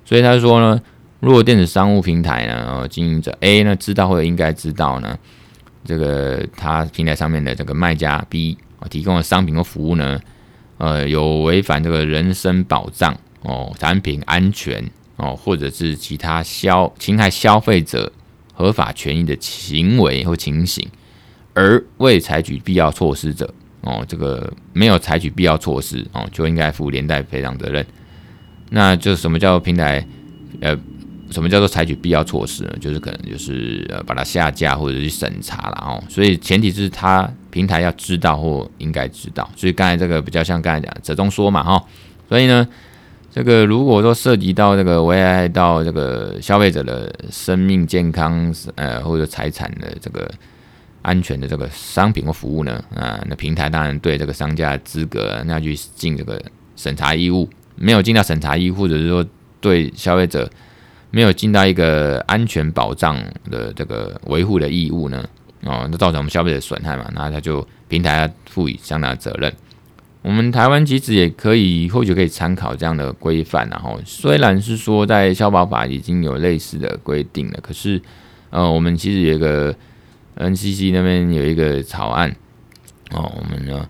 [0.03, 0.81] 所以他说呢，
[1.19, 5.17] 如果电子商务平台呢，哦，经营者 A 呢知道或者应该知道呢，
[5.85, 8.57] 这个他平台上面的这个卖家 B
[8.89, 10.19] 提供的商品或服务呢，
[10.79, 14.83] 呃，有违反这个人身保障哦，产品安全。
[15.21, 18.11] 哦，或者是其他消侵害消费者
[18.55, 20.83] 合法权益的行为或情形，
[21.53, 27.85] 而未采取必要措施者，哦，这个没有采取必要措施，哦，就应该负连带赔偿责任。
[28.71, 30.03] 那就什么叫做平台？
[30.59, 30.75] 呃，
[31.29, 32.75] 什么叫做采取必要措施呢？
[32.81, 36.03] 就是可能就是呃把它下架或者是审查了哦。
[36.09, 39.47] 所以前提是他平台要知道或应该知道。
[39.55, 41.85] 所以刚才这个比较像刚才讲折中说嘛，哈。
[42.27, 42.67] 所以呢。
[43.33, 50.29] 这个如果说涉及到这个危害到这个消费者的生命健康，呃，或者财产的这个
[51.01, 56.41] 安全的这个商品或服务呢，啊、那平台当然对这个商家的资格那要去尽这个
[56.75, 59.25] 审查义务，没有尽到审查义务，或者是说
[59.61, 60.49] 对消费者
[61.09, 63.17] 没有尽到一个安全保障
[63.49, 65.25] 的这个维护的义务呢，
[65.63, 69.53] 哦，那造成我们消费者损害嘛，那他就平台要负以相当的责任。
[70.23, 77.99] 我们台湾其实也可以，或许可以参考这样的规范，然后虽然是说在消保法已经有类似的规定了，可是，
[78.51, 79.75] 呃，我们其实有一个
[80.37, 82.29] NCC 那边有一个草案，
[83.09, 83.89] 哦，我们呢，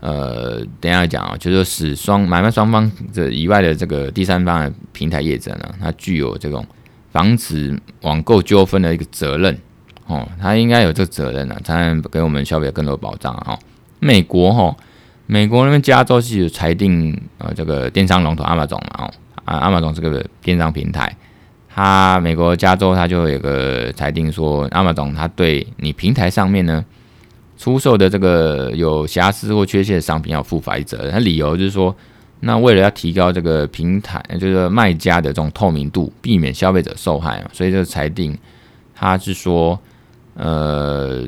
[0.00, 6.66] 呃，等下讲啊，就是使双买卖双方这以外的这个第三方的平台业者呢，他具有这种
[7.12, 9.56] 防止网购纠纷的一个责任，
[10.08, 13.56] 哦，他应该有这个责任呢，才能给我们消费者更多保障啊。
[14.00, 14.76] 美国哈。
[15.30, 19.14] 美国那边加州是有裁定，呃，这个电商龙头阿玛总嘛，哦，
[19.44, 21.16] 啊，Amazon 这个电商平台，
[21.72, 26.84] 它美国加州它就有个裁定说，Amazon 它对你平台上面呢
[27.56, 31.12] 出售的这个有瑕疵或缺陷的商品要负法律责任。
[31.12, 31.94] 它理由就是说，
[32.40, 38.36] 那为了要提高这个平台就是卖家的这种透明度，避免消费者受害嘛，所以这个裁定
[38.96, 39.78] 它是说，
[40.34, 41.24] 呃，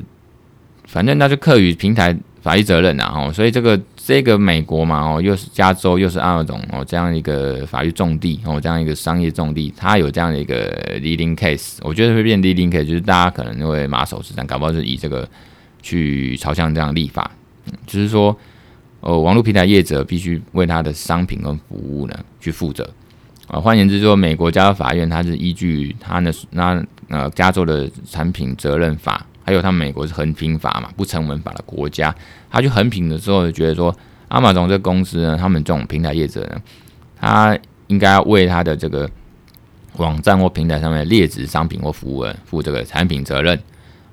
[0.87, 3.79] 反正那就课予平台法律责任然后，所以这个。
[4.05, 15.25] 这个美国嘛，哦，又是加州，又是 Amazon 哦，这样一个法律重地哦，这样一个商业重地，它有这样的一个 leading case，我觉得会变 leading case，就是大家可能会马首是瞻，搞不好是以这个
[15.81, 17.31] 去朝向这样立法，
[17.87, 18.37] 就是说，
[18.99, 22.85] 哦，网络平台业者必须为他的商品跟服务呢去负责
[23.47, 23.57] 啊。
[23.57, 29.25] 换言之，说美国加州法院它是依据它的那呃加州的产品责任法。
[29.45, 32.15] 还有，他们美国是横平法嘛，不成文法的国家，
[32.49, 33.93] 他去横平的时候，就觉得说
[34.29, 36.61] ，Amazon 这个公司呢，他们这种平台业者呢，
[37.19, 39.09] 他应该要为他的这个
[39.97, 43.59] 网站或平台上面的劣质商品或服务负这个产品责任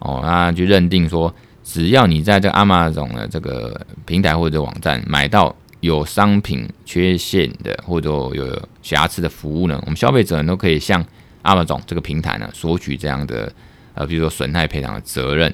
[0.01, 11.05] 哦，那就认定说，只要你在这个 Amazon 的这个平台或者网站买到有商品缺陷的或者有瑕疵的服务呢，我们消费者都可以向
[11.45, 13.53] Amazon 这个平台呢索取这样的。
[13.95, 15.53] 呃，比如说损害赔偿的责任，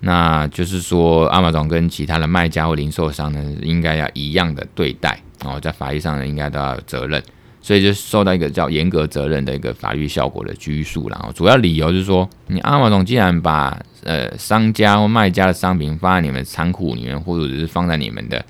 [0.00, 7.22] 那就是说阿玛总跟其他的卖家或零售商呢，应该要一样的对待然哦，在法律上呢，应该都要有责任，
[7.60, 11.08] 所以就受到一个叫严格责任的一个法律效果的拘束。
[11.08, 18.44] 然后，主要理由就是说，你阿玛总既然把呃商家或卖家的商品放在你们仓库里面，或者是放在你们的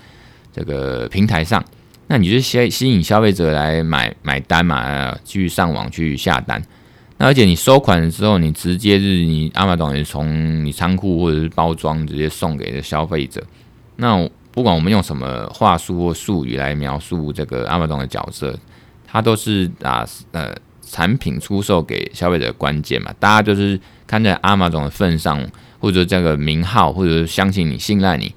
[0.53, 1.63] 这个平台上，
[2.07, 6.63] 那你就吸吸引消费者来买买单嘛，去上网去下单。
[7.19, 13.43] 那而且你收款的时候，你直接是你 Amazon 也从你仓库或者是包装直接送给消费者。
[13.97, 18.59] 那不管我们用什么话术或术语来描述这个 Amazon 的角色，
[19.07, 23.13] 它都是啊呃产品出售给消费者的关键嘛。
[23.19, 25.45] 大家就是看在 Amazon 的份上，
[25.81, 28.33] 或者这个名号，或者是相信你、信赖你。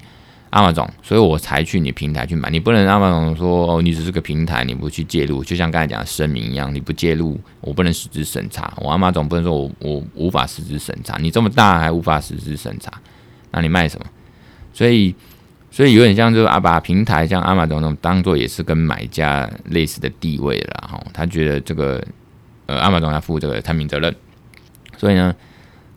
[0.52, 2.50] Amazon，所以我才去你平台去买。
[2.50, 8.70] 你不能 Amazon 说哦，你只是个平台，你不去介入，就像刚才讲的声明一样，你不介入，我不能实质审查。
[8.76, 12.92] 我 Amazon 不能说我我无法实质审查，你这么大还无法实质审查，
[13.50, 14.04] 那你卖什么？
[14.74, 15.14] 所以，
[15.70, 21.02] 所以有点像就是啊，把平台像 Amazon 那种当做也是跟买家类似的地位了哈。
[21.14, 22.04] 他觉得这个
[22.66, 24.14] 呃 Amazon 要负这个产品责任，
[24.98, 25.34] 所以呢，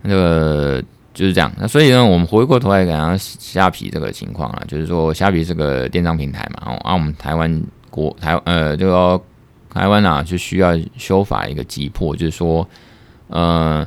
[0.00, 0.82] 那个。
[1.16, 9.24] 就是这样，那所以呢，我们回过头来讲虾皮这个情况啊，就是说虾皮是个电商平台嘛，哦，啊，我们台湾国台呃，就说
[9.72, 12.68] 台湾啊，就需要修法一个急迫，就是说，
[13.28, 13.86] 呃，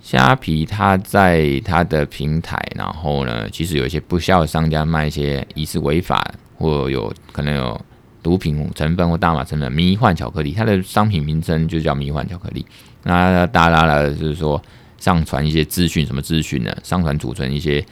[0.00, 7.80] 虾皮它在它的平台，然后呢，其实有一些不肖的商家卖一些疑似违法或有可能有
[8.20, 12.66] 毒品成分或大麻成分迷幻巧克力，它的商品名称就叫迷幻巧克力，
[13.04, 14.60] 那大大的就是说。
[15.04, 16.74] 上传一些资讯，什么资讯呢？
[16.82, 17.84] 上传储存一些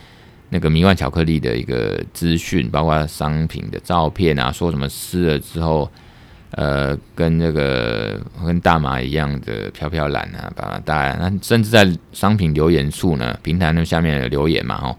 [0.48, 5.86] 那个迷幻巧克力的一个资讯，包括商品的照片啊，说什么吃了之后，
[6.52, 11.14] 呃，跟那个跟大麻一样的飘飘然啊，把它带。
[11.20, 14.96] 那甚至在商品留言处呢，平台那下面的留言嘛，哦，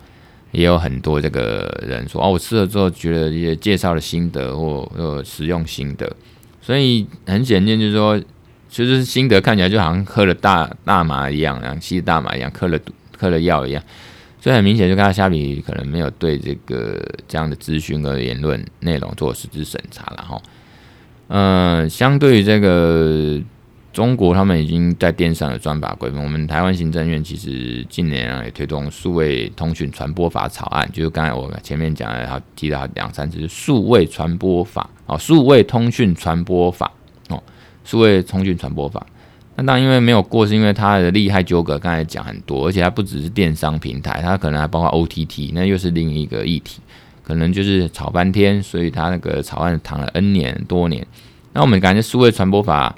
[0.51, 6.15] 也有很多这个人说，哦，我吃了之后觉得一些介绍的心得或或实用心得，
[6.61, 8.21] 所以很显见就是说。
[8.73, 12.79] 其实心得看起来就好像喝了大大麻一样，然后吸大麻一样，嗑了
[13.15, 13.83] 嗑了药一样，
[14.41, 20.41] 所以很明显就看到虾皮可能没有对这个这样的资讯和言论内容做实质审查了哈。
[21.27, 23.39] 嗯，相对于这个
[23.93, 26.23] 中国，他们已经在电商的专法规范。
[26.23, 36.91] 我们台湾行政院其实近年啊也推动数位通讯传播法草案，就是刚才我前面讲的，然后提到两三次数位传播法啊，数位通讯传播法。
[37.83, 39.05] 数位通讯传播法。
[39.55, 46.79] 那当然因为没有过，是因为它的利害纠葛，刚才讲很多，而且它不只是电商平台，它可能还包括 OTT，那又是另一个议题，
[47.23, 51.05] 可能就是吵半天，所以它那个草案躺了 N 年多年。
[51.53, 52.95] 那我们感觉数位传播法。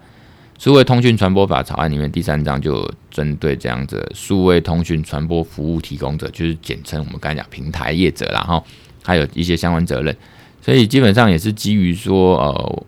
[0.57, 8.63] 数位通讯传播法草案里面第三章就针对这样子数位通讯传播服务提供者，就是简称我们刚才讲平台业者啦，哈，
[9.03, 10.15] 还有一些相关责任，
[10.61, 12.83] 所以基本上也是基于说，呃，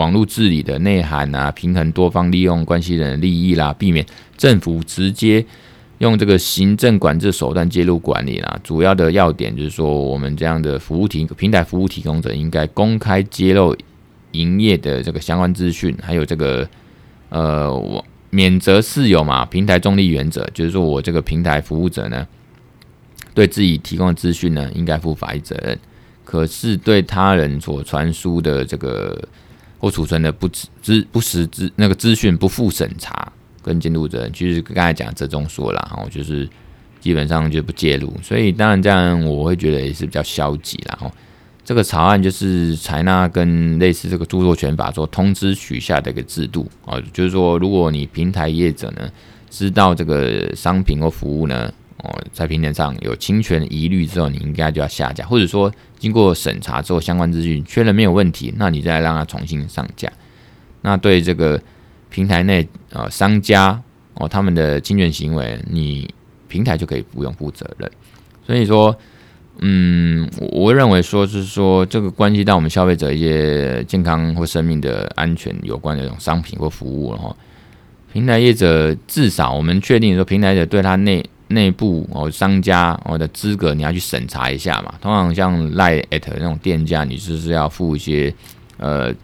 [0.00, 4.04] 网络治理的内涵啊，平衡多方利用关系人的利益啦，避免
[4.38, 5.44] 政府直接
[5.98, 8.58] 用这个行政管制手段介入管理啦。
[8.64, 13.76] 主要的要点就是说，我们这样的服务提平台服务提供者应该公开揭露
[14.32, 16.68] 营业的这个相关资讯，还有这个。
[17.32, 22.26] 呃，我免责事由嘛，平台中立原则，就是说我这个平台服务者呢，
[23.32, 25.78] 对自己提供的资讯呢，应该负法律责任。
[26.24, 29.16] 可是对他人所传输的这个
[29.80, 36.48] 或储存的不资不实资那个资讯不负审查跟监督责任，其实刚才讲折中说了，然后就是
[37.00, 38.14] 基本上就不介入。
[38.22, 41.10] 所以当然这样我会觉得也是比较消极了，哈。
[41.62, 49.08] 这个草案就是采纳跟类似这个著作权法做通知取下的一个制度啊，就是说，如果你平台业者呢
[49.48, 51.72] 知道这个商品或服务呢
[52.02, 60.10] 哦在平台上有侵权疑虑之后，你应该就要下架，或者说经过审查之后相关资讯确认没有问题，那你再让它重新上架。
[60.82, 61.60] 那对这个
[62.08, 63.80] 平台内呃商家
[64.14, 66.12] 哦他们的侵权行为，你
[66.48, 67.90] 平台就可以不用负责任。
[68.46, 68.96] 所以说。
[69.62, 77.36] 嗯，我认为说是说这个关系到我们消费者一些健康或生命的安全有关的这种商品或服务了哈。
[78.10, 84.94] 平台业者至少我们确定说，平台者对他内内部哦商家哦的资格你要去审查一下嘛。
[85.00, 88.34] 通常像 Line@ 那种店家，你就是要付一些
[88.78, 89.14] 呃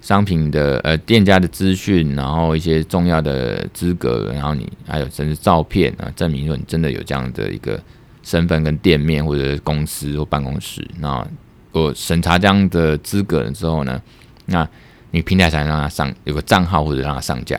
[0.00, 7.80] 商品的呃店家的资讯，然后一些重要的资格，然后你还有甚至照片啊，证明说你真的有这样的一个。
[8.20, 11.26] 身份跟店面或者公司或办公室，那
[11.72, 14.02] 我审查这样的资格了之后呢，
[14.44, 14.68] 那
[15.12, 17.58] 你平台才能让他上有个账号或者让他上架。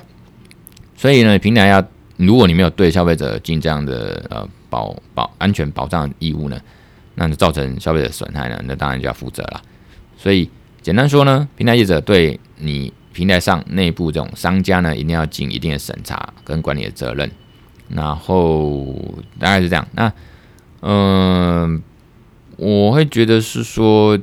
[0.95, 1.83] 所以呢，平台要
[2.19, 6.59] 如果你没有对消费者尽这样的呃保保安全保障义务呢，
[7.15, 9.61] 那就造成消费者损害呢，那当然就要负责了。
[10.17, 10.49] 所以
[10.81, 17.31] 简单说呢，平台业者对你平台上内部这种商家呢，一定要尽一定的审查跟管理的责任。
[17.87, 18.85] 然后
[19.39, 19.87] 大概是这样。
[19.93, 20.11] 那
[20.81, 21.81] 嗯，
[22.57, 24.19] 我会觉得是说，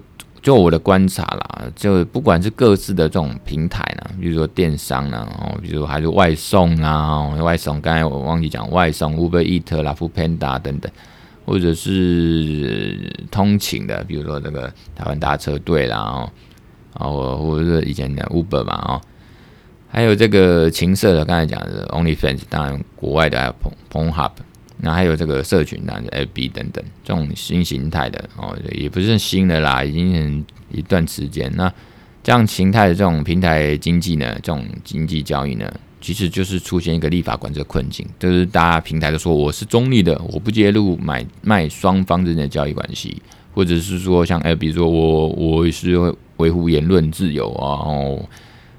[0.46, 10.88] 就我的观察啦，就不管是各自的这种平台呢，比如说电商呢，哦，比如还是外送啊，外送，刚才我忘记讲外送，Uber Eats 啦、Foodpanda 等等，
[11.44, 16.30] 或者是通勤的，比如说这个台湾大车队啦，哦，
[17.00, 19.00] 哦，或者是以前的 Uber 嘛，哦，
[19.88, 23.54] 还有这个情色的，刚才讲的 OnlyFans，当然国外的还有
[23.92, 24.30] Pornhub。
[24.78, 31.50] 那还有这个社群啊，FB 等等这种新形态的哦，也不是新的啦，已经很一段时间。
[31.56, 31.72] 那
[32.22, 43.22] 这样形态的这种平台经济呢，这种经济交易呢，其实就是出现一个立法管制困境，就是大家平台都说我是中立的，我不介入买卖双方之间的交易关系，
[43.54, 45.96] 或者是说像哎，比如说我我是
[46.36, 48.28] 维护言论自由啊，哦，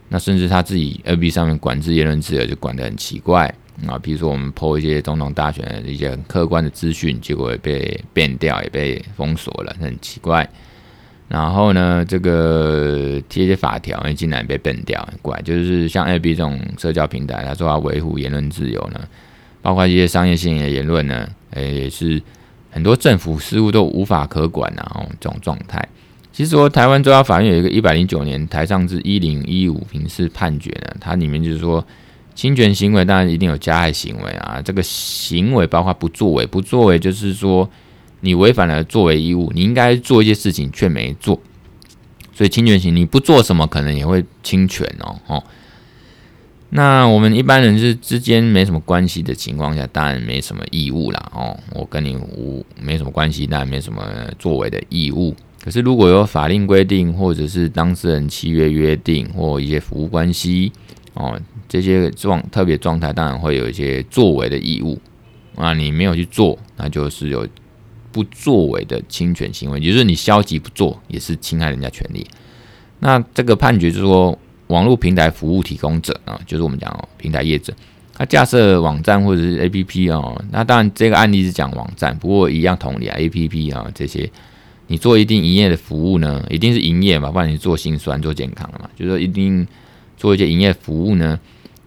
[0.10, 3.52] 那甚至他自己 FB 上面管制言论自由就管得很奇怪。
[3.86, 10.50] 啊，比如说我们 po 一些总统大选的一些很客观的资讯，结果也被变掉，也被封锁了，很奇怪。
[11.28, 15.40] 然后呢，这个贴些法条，也竟然被 ban 掉，很怪。
[15.44, 19.00] 就是像 A B 这种社交平台，他说要维护言论自由呢，
[19.62, 22.20] 包括一些商业性的言论呢，诶，也是
[22.72, 25.88] 很多政府事务都无法可管啊，哦，这种状态。
[26.32, 31.86] 其实说台湾最高法院有一个一百零九年台上至一零一五民事判决呢，它里面就是说。
[32.38, 37.68] 侵权行为当然一定有加害行为啊，这个行为包括不作为，不作为就是说
[38.20, 41.42] 你违反了作为义务，你应该做一些事情却没做，
[42.36, 45.44] 所以侵权行你不做什么可能也会侵权哦哦。
[46.70, 54.04] 那我们一般人是之间没什么关系的情况下，当然没什么义务啦哦，我跟你无没什么关系，当然没什么
[54.38, 55.36] 作为的义务。
[55.64, 60.72] 可是如果有法令规定，或者是当事人契约约定或一些服务关系
[61.16, 61.42] 哦。
[61.70, 64.98] 这些状特别状态当然会有一些作为的义务，
[65.56, 67.46] 啊，你没有去做，那就是有
[68.12, 72.26] 不作为的侵权行为，也就是你消极不做也是侵害人家权利。
[73.00, 77.74] 那这个判决就是说，网络平台服务提供者啊，就是我们讲平台业者，
[78.14, 84.32] 他架设网站或者是 APP 哦，那当然这个案例是讲网站，不过一样同理啊，APP 啊这些，
[84.88, 89.68] 你做一定营业的服务呢，一定是营业嘛，不然你做心酸做健康的嘛，就是说一定。
[90.20, 91.40] 做一些营业服务呢，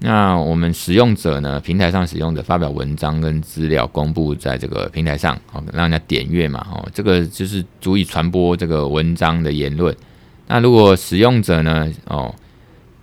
[0.02, 9.94] 那我们使用者呢，平台上使用者发表文章跟资料公布在这个平台上，哦，让人家点阅嘛，哦，这个就是足以传播这个文章的言论。
[10.46, 12.34] 那如果使用者呢，哦，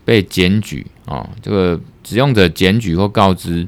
[0.03, 3.67] 被检举，哦，这个使用者检举或告知，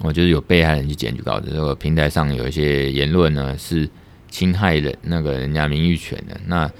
[0.00, 3.88] 我就是有被害人去检举告知，这个平台上有一些言论呢是
[4.28, 6.70] 侵害人那个人家名誉权的，那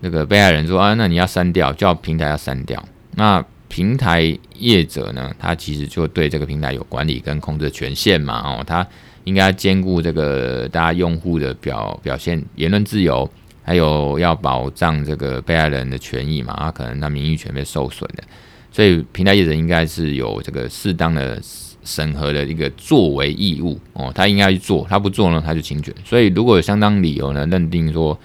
[0.00, 3.42] 那个被害人说啊，那你要删掉，叫平台要删掉，那。
[3.68, 8.86] 平台业者呢，他其实就对这个平台有管理跟控制权限嘛，哦，他
[9.24, 13.28] 应该兼顾这个大家用户的表表现、言论自由，
[13.62, 18.22] 还有要保障这个被害人的权益嘛，啊，可能他名誉权被受损的，
[18.70, 21.38] 所以平台业者应该是有这个适当的
[21.84, 28.18] 审核的一个作为义务哦，他应该去做，他不做呢，他就侵权，所以如果有相当理由呢，认定说，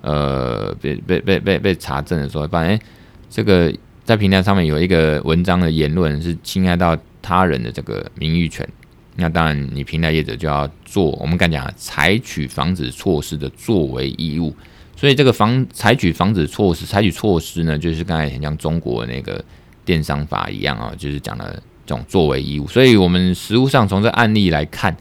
[0.00, 2.80] 呃，被被被被被查证的时候，发现
[3.28, 3.72] 这个。
[4.08, 8.66] 在平台上面有一个文章的言论是侵害到他人的这个名誉权，
[9.16, 14.56] 那当然你平台业者就要做我们刚讲采取防止措施的作为义务。
[14.96, 19.44] 所以这个防采取防止措施，采取措施呢，就是刚才很像中国那个
[19.84, 22.66] 电商法一样啊，就是讲的这种作为义务。
[22.66, 24.96] 所以我们实务上从这案例来看，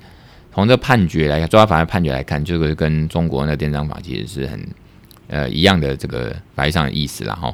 [0.53, 4.67] 从这判决来看，抓法的判决来看，这个跟中国那电商法其实是很
[5.29, 7.53] 呃一样的这个法律上的意思了哈。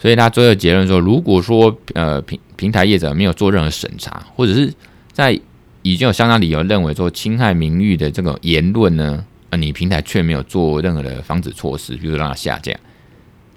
[0.00, 4.72] 所以他最后结论说，如果说呃平平台业者没有做任何审查，或者是
[5.12, 5.38] 在
[5.82, 12.74] 已经有相当理由认为说侵害名誉的这种言论呢，呃你平台却没有做任何的防止措施，比如说让它下架，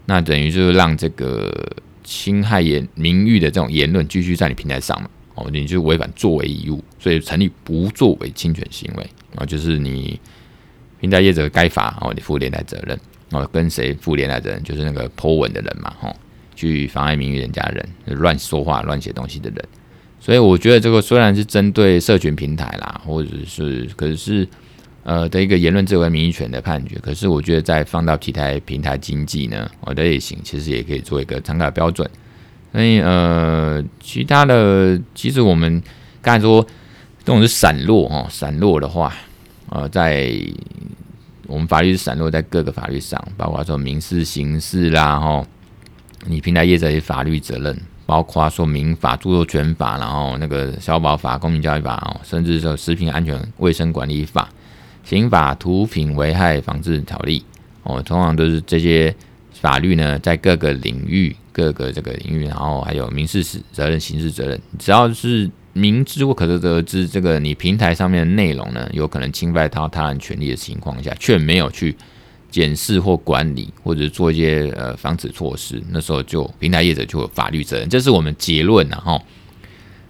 [0.06, 1.50] 那等于就是让这个
[2.04, 10.20] 侵害言名誉的这种言论继续在你平台上嘛，哦，你就违反作为义务，所以成立不作为侵权行为啊，就是你
[11.00, 13.00] 平台业者该罚哦，你负连带责任
[13.32, 14.62] 哦，跟谁负连带责任？
[14.64, 16.14] 就是那个 po 文的人嘛，吼。
[16.64, 19.66] 去妨碍名誉人家人，乱说话、乱写东西的人，
[20.18, 24.47] 所以我觉得这个虽然是针对社群平台啦，或者是可是
[25.03, 32.09] 呃的一个言论自由名誉权的判决，可是我觉得在放到其他平台经济呢，我的类型其实也可以做一个参考标准。
[32.72, 35.84] 所以呃，其他的其实我们
[36.22, 36.66] 刚才说
[37.20, 39.14] 这种是散落哦，散落的话，
[39.70, 40.34] 呃，在
[41.47, 45.45] 我们法律是散落在各个法律上，包括说民事、刑事啦，吼。
[46.26, 54.50] 你平台业者的法律责任，包括说民法、著作权法，然后那个消保法、公民教育法哦，甚至说食品安全卫生管理法、
[55.04, 57.44] 刑法毒品危害防治条例
[57.84, 59.14] 哦，通常都是这些
[59.52, 71.96] 法律呢，在各个领域、各个这个领域，然后还有民事责任、刑事责任，只要是明知或可得知这个你平台上面的内容呢，有可能侵犯到他人权利的情况下，却没有去。
[72.54, 79.20] 检视或管理，或者做一些呃防止措施，那时候就平台业者就有法律责任，这是我们结论了哈。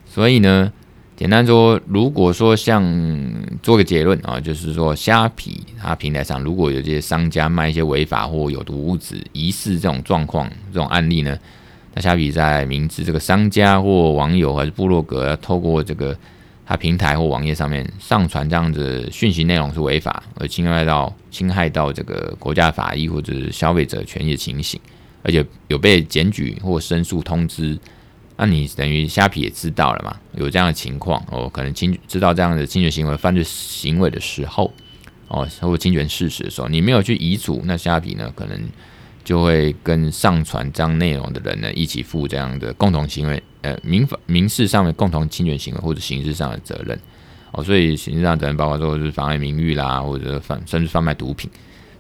[0.06, 0.70] 所以呢，
[1.16, 2.84] 简单说，如果说像
[3.64, 11.40] 做个结论啊，就是说虾皮它平台上如果有这些商家卖一些违法或有毒物质疑似这种状况、这种案例呢，
[11.94, 16.14] 那虾皮在明知这个商家或网友还是部落格要透过这个。
[16.66, 24.80] 它平台或网页上面上传这样子讯息内容是违法，而侵害到侵害到这个国家法益或者是消费者权益的情形，
[25.24, 27.76] 而且有被检举或申诉通知，
[28.38, 30.16] 那你等于虾皮也知道了嘛？
[30.36, 34.72] 有这样的情况哦，可能侵知道这样的侵权行为、犯罪行为的时候，
[35.28, 38.70] 哦，或侵权事实的时候，你没有去移除，那虾皮呢可能
[39.24, 43.42] 就会跟上传这样内容的人呢一起负这样的共同行为。
[43.64, 47.00] 呃，民法民事上的共同侵权行为，或者刑事上的责任，
[47.54, 51.50] 哦，所以刑事上责任包括说是妨碍名誉啦，或者贩甚至贩卖毒品。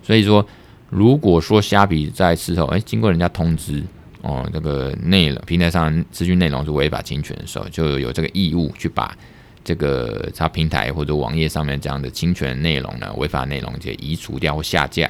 [0.01, 0.45] 所以说，
[0.89, 3.81] 如果说虾皮在事后，哎，经过人家通知，
[4.21, 9.15] 哦，这个内容平台上资讯内容是违法侵权的时候，就有这个义务去把
[9.63, 15.09] 这个它平台或者网页上面这样的侵权内容呢，违法内容就移除掉或下架。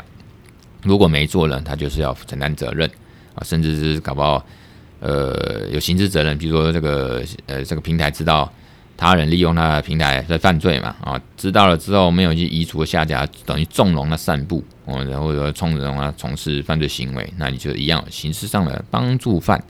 [0.84, 2.90] 如果没做呢，他就是要承担责任
[3.34, 4.46] 啊，甚至是搞不好。
[5.00, 8.50] 呃，有刑事责任，比如说这个呃，这个平台知道
[9.04, 19.62] 他人利用他的平台在犯罪嘛，啊，知道了之后没有去移除下家，等于纵容他散布，哦，然后说纵容他从事犯罪行为，那你就一样刑事上的帮助犯。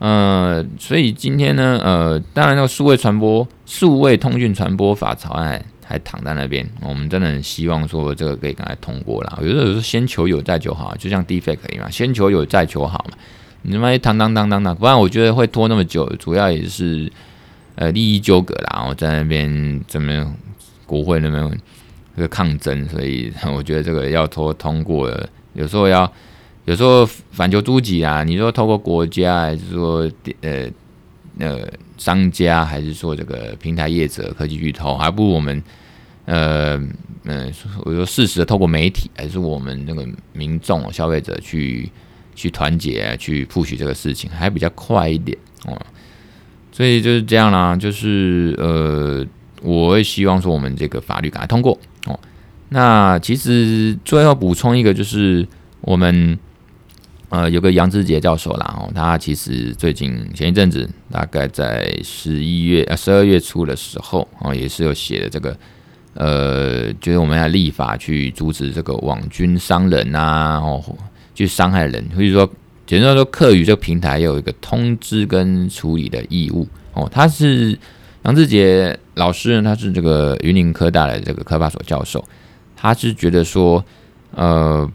[0.00, 9.38] 呃，所以今天呢，呃，当然那个数位传播、数位通讯传播法草案还躺在那边，我们真的很希望说这个可以赶快通过了。
[9.42, 13.16] 有的时候先求有再求好，就像 DFA 可以嘛，先求有再求好嘛。
[13.62, 17.10] 你他妈一当当当当当，不然我觉得会拖那么久，主要也是
[17.76, 20.34] 呃利益纠葛啦，然后在那边怎么
[20.84, 21.60] 国会那边
[22.16, 25.08] 这个抗争，所以我觉得这个要拖通过，
[25.54, 26.10] 有时候要
[26.64, 30.10] 有时候反求诸己啊，你说透过国家还是说
[30.40, 30.68] 呃
[31.38, 35.62] 呃商家，还是说这个平台业者、科技巨头，还不如我们
[36.24, 36.76] 呃
[37.24, 37.52] 嗯，
[37.84, 41.90] 我说适时的透过媒体，还是我们那个民众消费者去
[42.34, 45.76] 去团结、去 push 这个事情，还比较快一点哦。
[46.76, 49.24] 所以就是这样啦，就是呃，
[49.62, 51.72] 我会希望说我们这个法律赶快通过
[52.04, 52.20] 哦。
[52.68, 55.48] 那其实最后补充一个，就是
[55.80, 56.38] 我们
[57.30, 65.56] 呃有个杨志杰教授啦哦，他其实最近前一阵子，大概在十一月呃十二月初的时候哦，也是有写的这个
[66.12, 70.84] 呃，就是我们要立法去阻止这个网军伤人呐哦，
[71.34, 72.46] 去伤害人，所以说。
[72.86, 77.10] 简单来说，课语这个平台有一个通知跟处理的义务哦。
[77.12, 77.76] 他是
[78.22, 82.24] 杨志杰老师呢，他是这个云林科大的这个科发所教授。
[82.76, 83.84] 他是觉得说，
[84.36, 84.88] 呃，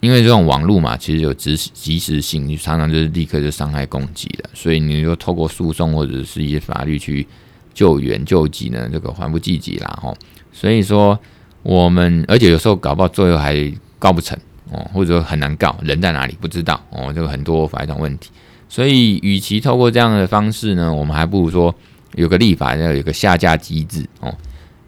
[0.00, 7.26] 因为这种网络嘛，其实有即即时性，你常常就是立刻就伤害攻击的，所以你就透过诉讼或者是一些法律去
[7.72, 10.14] 救援救济呢，这个还不积极啦吼。
[10.52, 11.18] 所以说，
[11.62, 14.38] 我们而且有时候搞不好最后还告不成。
[14.72, 18.30] 哦，或者说很难告，人在哪里不知道哦，这个很多法律上问题，
[18.68, 21.74] 所以与其透过这样的方式呢，我们还不如说
[22.14, 24.32] 有个立法要有个下架机制哦。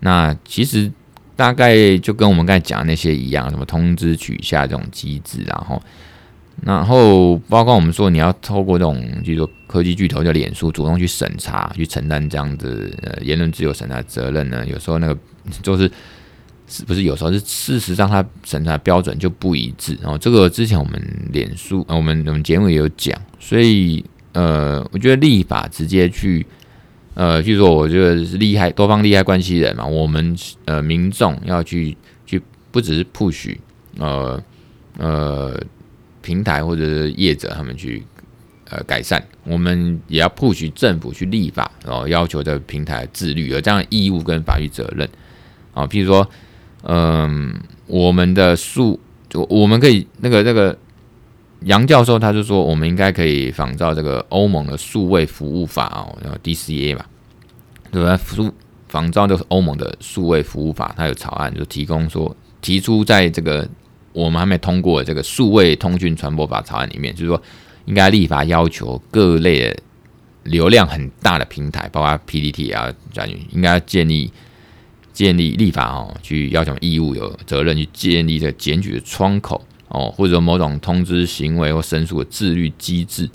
[0.01, 0.91] 那其实
[1.35, 5.83] 大概就跟我们刚才讲的那些一样，什么通知取下这种机制，然后
[6.65, 15.19] 然后包括我们说你要透过这种，就是说科技巨头叫脸书主动去审查，去承担这样子呃言论自由审查责任呢，有时候那个
[15.61, 15.91] 就是。
[16.87, 24.03] 不是有时候是事实上它审查标准就不一致，然后这个之前我们脸书呃我们我们节目也有讲，所以
[24.33, 26.47] 呃我觉得立法直接去
[27.13, 31.95] 呃就是说我觉得是利害多方利害关系人嘛，我们呃民众要去
[32.25, 33.55] 去不只是 push
[33.99, 34.43] 呃
[34.97, 35.63] 呃
[36.23, 38.03] 平台或者是业者他们去
[38.71, 45.07] 呃改善，我们也要 push 政府去立法，然后要求这个平台自律，有这样的义务跟法律责任
[45.75, 46.27] 啊，譬如说。
[46.85, 47.55] 嗯，
[47.87, 50.77] 我们的数就我们可以那个那个
[51.61, 57.05] 杨教授他就说，我们应该可以仿照这个欧盟的数位服务法哦，然后 DCA 嘛，
[57.93, 58.17] 对吧？
[58.17, 58.53] 仿
[58.89, 63.69] 仿照就是欧盟的数位服务法，它有草案就提供说，提出在这个
[64.13, 67.41] 我们还没通过的这个数位通讯传播法草案里面，就是说
[67.85, 69.77] 应该立法要求各类的
[70.43, 74.33] 流量很大的平台，包括 PDT 啊，这样应该建立。
[75.13, 83.29] 建立立法哦，去要求义务有责任去建立这个检举的窗口哦，或者说某种通知行为或申诉的自律机制，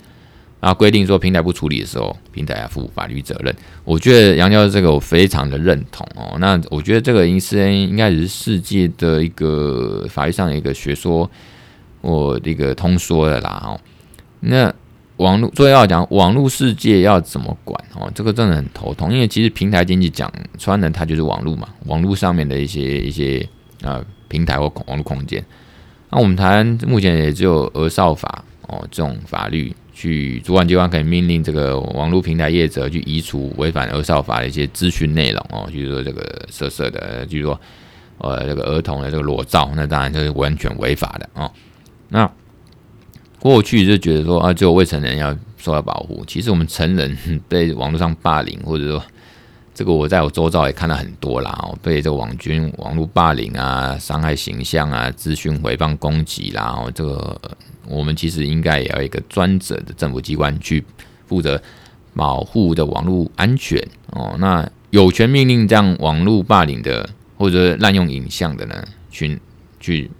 [0.60, 3.54] 然后规定说平台不处理的时候，平台要负法律责任。
[3.84, 6.36] 我觉得杨教授这个我非常的认同哦。
[6.40, 11.30] 那我觉得这个应是应该也是世界的一个法律上的一个学说，
[12.00, 13.80] 我这个通说的啦哦。
[14.40, 14.74] 那。
[15.18, 18.10] 网络最要讲网络世界要怎么管哦？
[18.14, 23.46] 这个真的很头痛，因为其实平台经济讲穿了，它就是网络嘛，网络上面的一些一些
[23.82, 25.44] 呃平台或网络空间。
[26.10, 37.60] 那我们台湾目前也只有儿少法哦这种法律，去主管机关可以命令这个网络平台业者去移除违反儿少法的一些资讯内容哦，就是说这个色色的，就是说
[38.18, 41.50] 呃这个儿童的这个裸照，那当然就是完全违法的哦。
[42.08, 42.30] 那
[43.40, 46.24] 过去就觉得说啊，只有未成年要受到保护。
[46.26, 47.16] 其实我们成人
[47.48, 49.02] 被网络上霸凌，或者说
[49.72, 57.40] 这个我在我周遭也看到很多啦，哦，被这个网军网络霸凌啊，伤害形象啊，资讯回放攻击啦，哦，这个
[57.86, 60.84] 我们其实应该也要一个专责的政府机关去
[61.26, 61.60] 负责
[62.14, 63.80] 保护的网络安全
[64.10, 64.36] 哦。
[64.40, 69.40] 那有权命令这样网络霸凌的或者滥用影像的呢，去
[69.78, 70.10] 去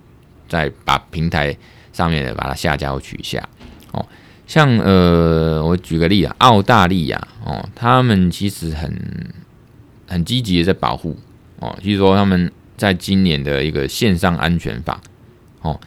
[0.48, 1.56] 再把平台。
[1.98, 3.42] 上面的把它下架或取下，
[3.90, 4.06] 哦，
[4.46, 8.88] 像呃，我举个例啊，澳大利亚哦，他们其实很
[10.06, 11.16] 很积极的在保护
[11.58, 15.00] 哦，就是说他们在今年的一个线上安全法
[15.62, 15.80] 哦，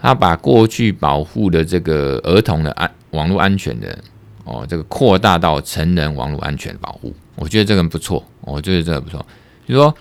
[0.00, 3.98] 他把过去保护的这个儿童的安网络安全的
[4.44, 9.18] 哦，这个扩大到成人网络安全保护，我觉得这个不错，我觉得这个不错，
[9.66, 9.92] 就是说。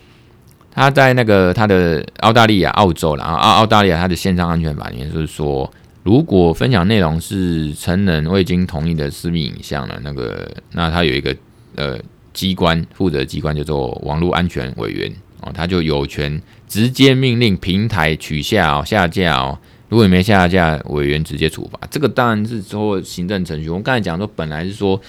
[0.74, 5.72] 他在那个他的澳大利亚、澳洲，然后澳澳大利亚他的线上安全法里面就是说，
[6.02, 11.36] 如果分享内容是成人未经同意的私密影像了，那个那他有一个
[11.76, 12.00] 呃
[12.34, 19.58] 机关负责机关叫做网络安全委员哦，他就有权直接命令平台取下下架哦，
[19.90, 21.80] 如果你没下架，委员直接处罚。
[21.92, 23.70] 这个当然是说行政程序。
[23.70, 25.00] 我们刚才讲说，本来是说。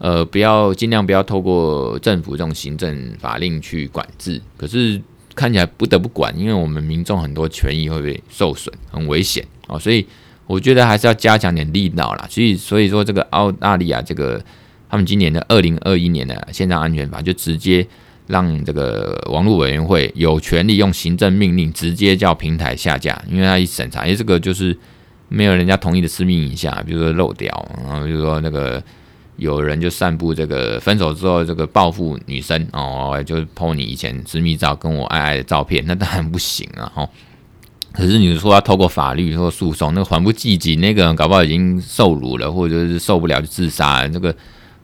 [0.00, 5.00] 呃，不要尽量不要透过政府这种行政法令去管制，可是
[5.34, 10.04] 看起来不得不管，因为我们民众很多权益会被受损，很危险哦，所以
[10.46, 12.26] 我觉得还是要加强点力道啦。
[12.28, 14.42] 所以所以说这个澳大利亚这个
[14.88, 17.86] 他们今年的二零二一年的线上安全法就直接。
[18.26, 24.78] 让这个网络委员会有权利用行政命令直接叫平台下架，因为他一审查，因为这个就是
[25.26, 27.48] 没有人家同意的私密影像，比如说漏掉，
[27.82, 28.80] 然后比如说那个
[29.40, 37.08] 有人就散布这个分手之后这个报复女生哦，就 po 你以前私密照跟我爱爱的照片，那当然不行啊哈。
[37.92, 44.32] 可是你说要透过法律或诉讼，那个缓不济急，那个人搞不好已经受辱了，或者是受不了就自杀了，这个。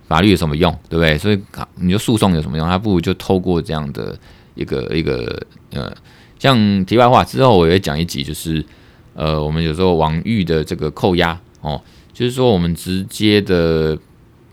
[0.09, 1.18] 法律有什么用，对不对？
[1.18, 1.42] 所以
[1.80, 2.64] 你就诉讼有什么用？
[2.64, 4.16] 还不如就透过这样的
[4.54, 5.36] 一个一个
[5.72, 5.92] 呃，
[6.38, 8.64] 像题外话之后我也讲一集，就是
[9.14, 11.82] 呃，我们有时候网域的这个扣押哦，
[12.12, 13.98] 就是说我们直接的，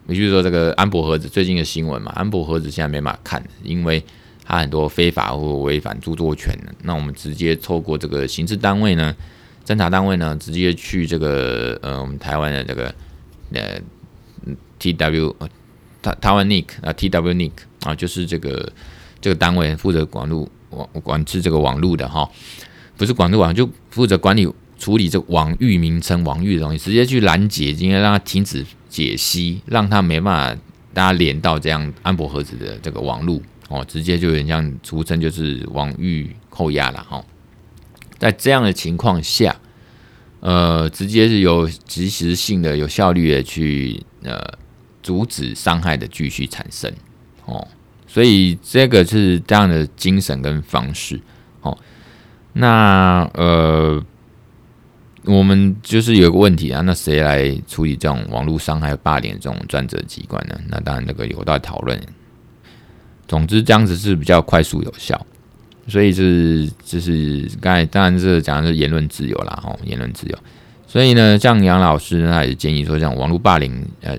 [0.08, 4.04] 比如说这个安博盒子最近的新闻嘛，安博盒子现在没办法看，因为
[4.46, 9.16] 它很多非法或违反著作权的，那我们直接透过这个刑事单位呢，
[9.66, 12.94] 侦查单位呢，直接去这个呃，我们台湾的这个
[13.54, 13.80] 呃。
[14.80, 15.48] T W 呃，
[16.02, 17.54] 台台湾 Nick 啊，T W Nick
[17.86, 18.70] 啊，就是这个
[19.22, 22.30] 这个单位负责管路网管制这个网路的哈，
[22.98, 24.46] 不是管路网，就负责管理
[24.78, 30.62] 处理这个网域名称、网域的东西，直接去拦截，应该让它停止解析，让它没办法
[30.94, 37.24] 大家连到这样安博盒子的这个网路哦，直接就有点像俗称就是网域扣押了哈。
[38.18, 39.56] 在这样的情况下，
[40.40, 44.40] 呃，直接是有及时性的、有效率的去呃。
[45.04, 46.90] 阻止伤害的继续产生，
[47.44, 47.68] 哦，
[48.08, 51.20] 所以这个是这样的精神跟方式，
[51.60, 51.78] 哦，
[52.54, 54.02] 那呃，
[55.26, 60.60] 我们就是有个问题啊，那谁来处理这种网络伤害、霸凌这种专责机关呢？
[60.68, 62.00] 那当然这个有待讨论。
[63.28, 65.26] 总之这样子是比较快速有效，
[65.88, 70.38] 所以是就是刚才当然是讲的是言论自由啦，哦，言论自由。
[70.88, 74.18] 所以呢，像杨老师他也建议说，像网络霸凌，呃。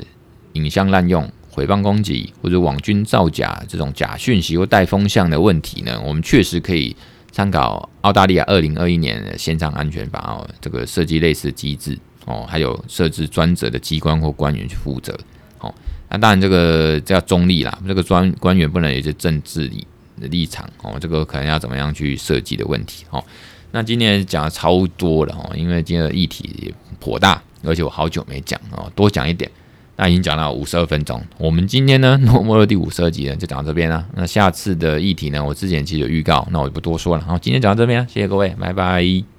[0.55, 6.95] 影像滥用、诽谤攻击或者网军造假这种假讯息或带风向的问题呢，我们确实可以
[7.35, 15.13] 参考澳大利亚二零二一年的线上安全法哦，这个设计类似机制哦，还有设置专责的机关或官员去负责
[15.59, 15.75] 哦。
[16.09, 19.85] 那当然这个叫中立啦，这个专官员不能有些政治立
[20.19, 23.25] 立场哦，这个可能要怎么样去设计的问题哦。
[23.73, 29.51] 那今天讲的超多了哦，因为今天的议题也颇大，而且我好久没讲哦，多讲一点。
[29.97, 34.05] 那已经讲了五十二分钟，我们今天呢， 诺摩尔第五十二集呢就讲到这边了。
[34.15, 37.25] 那下次的议题呢，我之前其实有预告，那我就不多说了。
[37.25, 39.34] 好，今天讲到这边，谢谢各位，拜拜。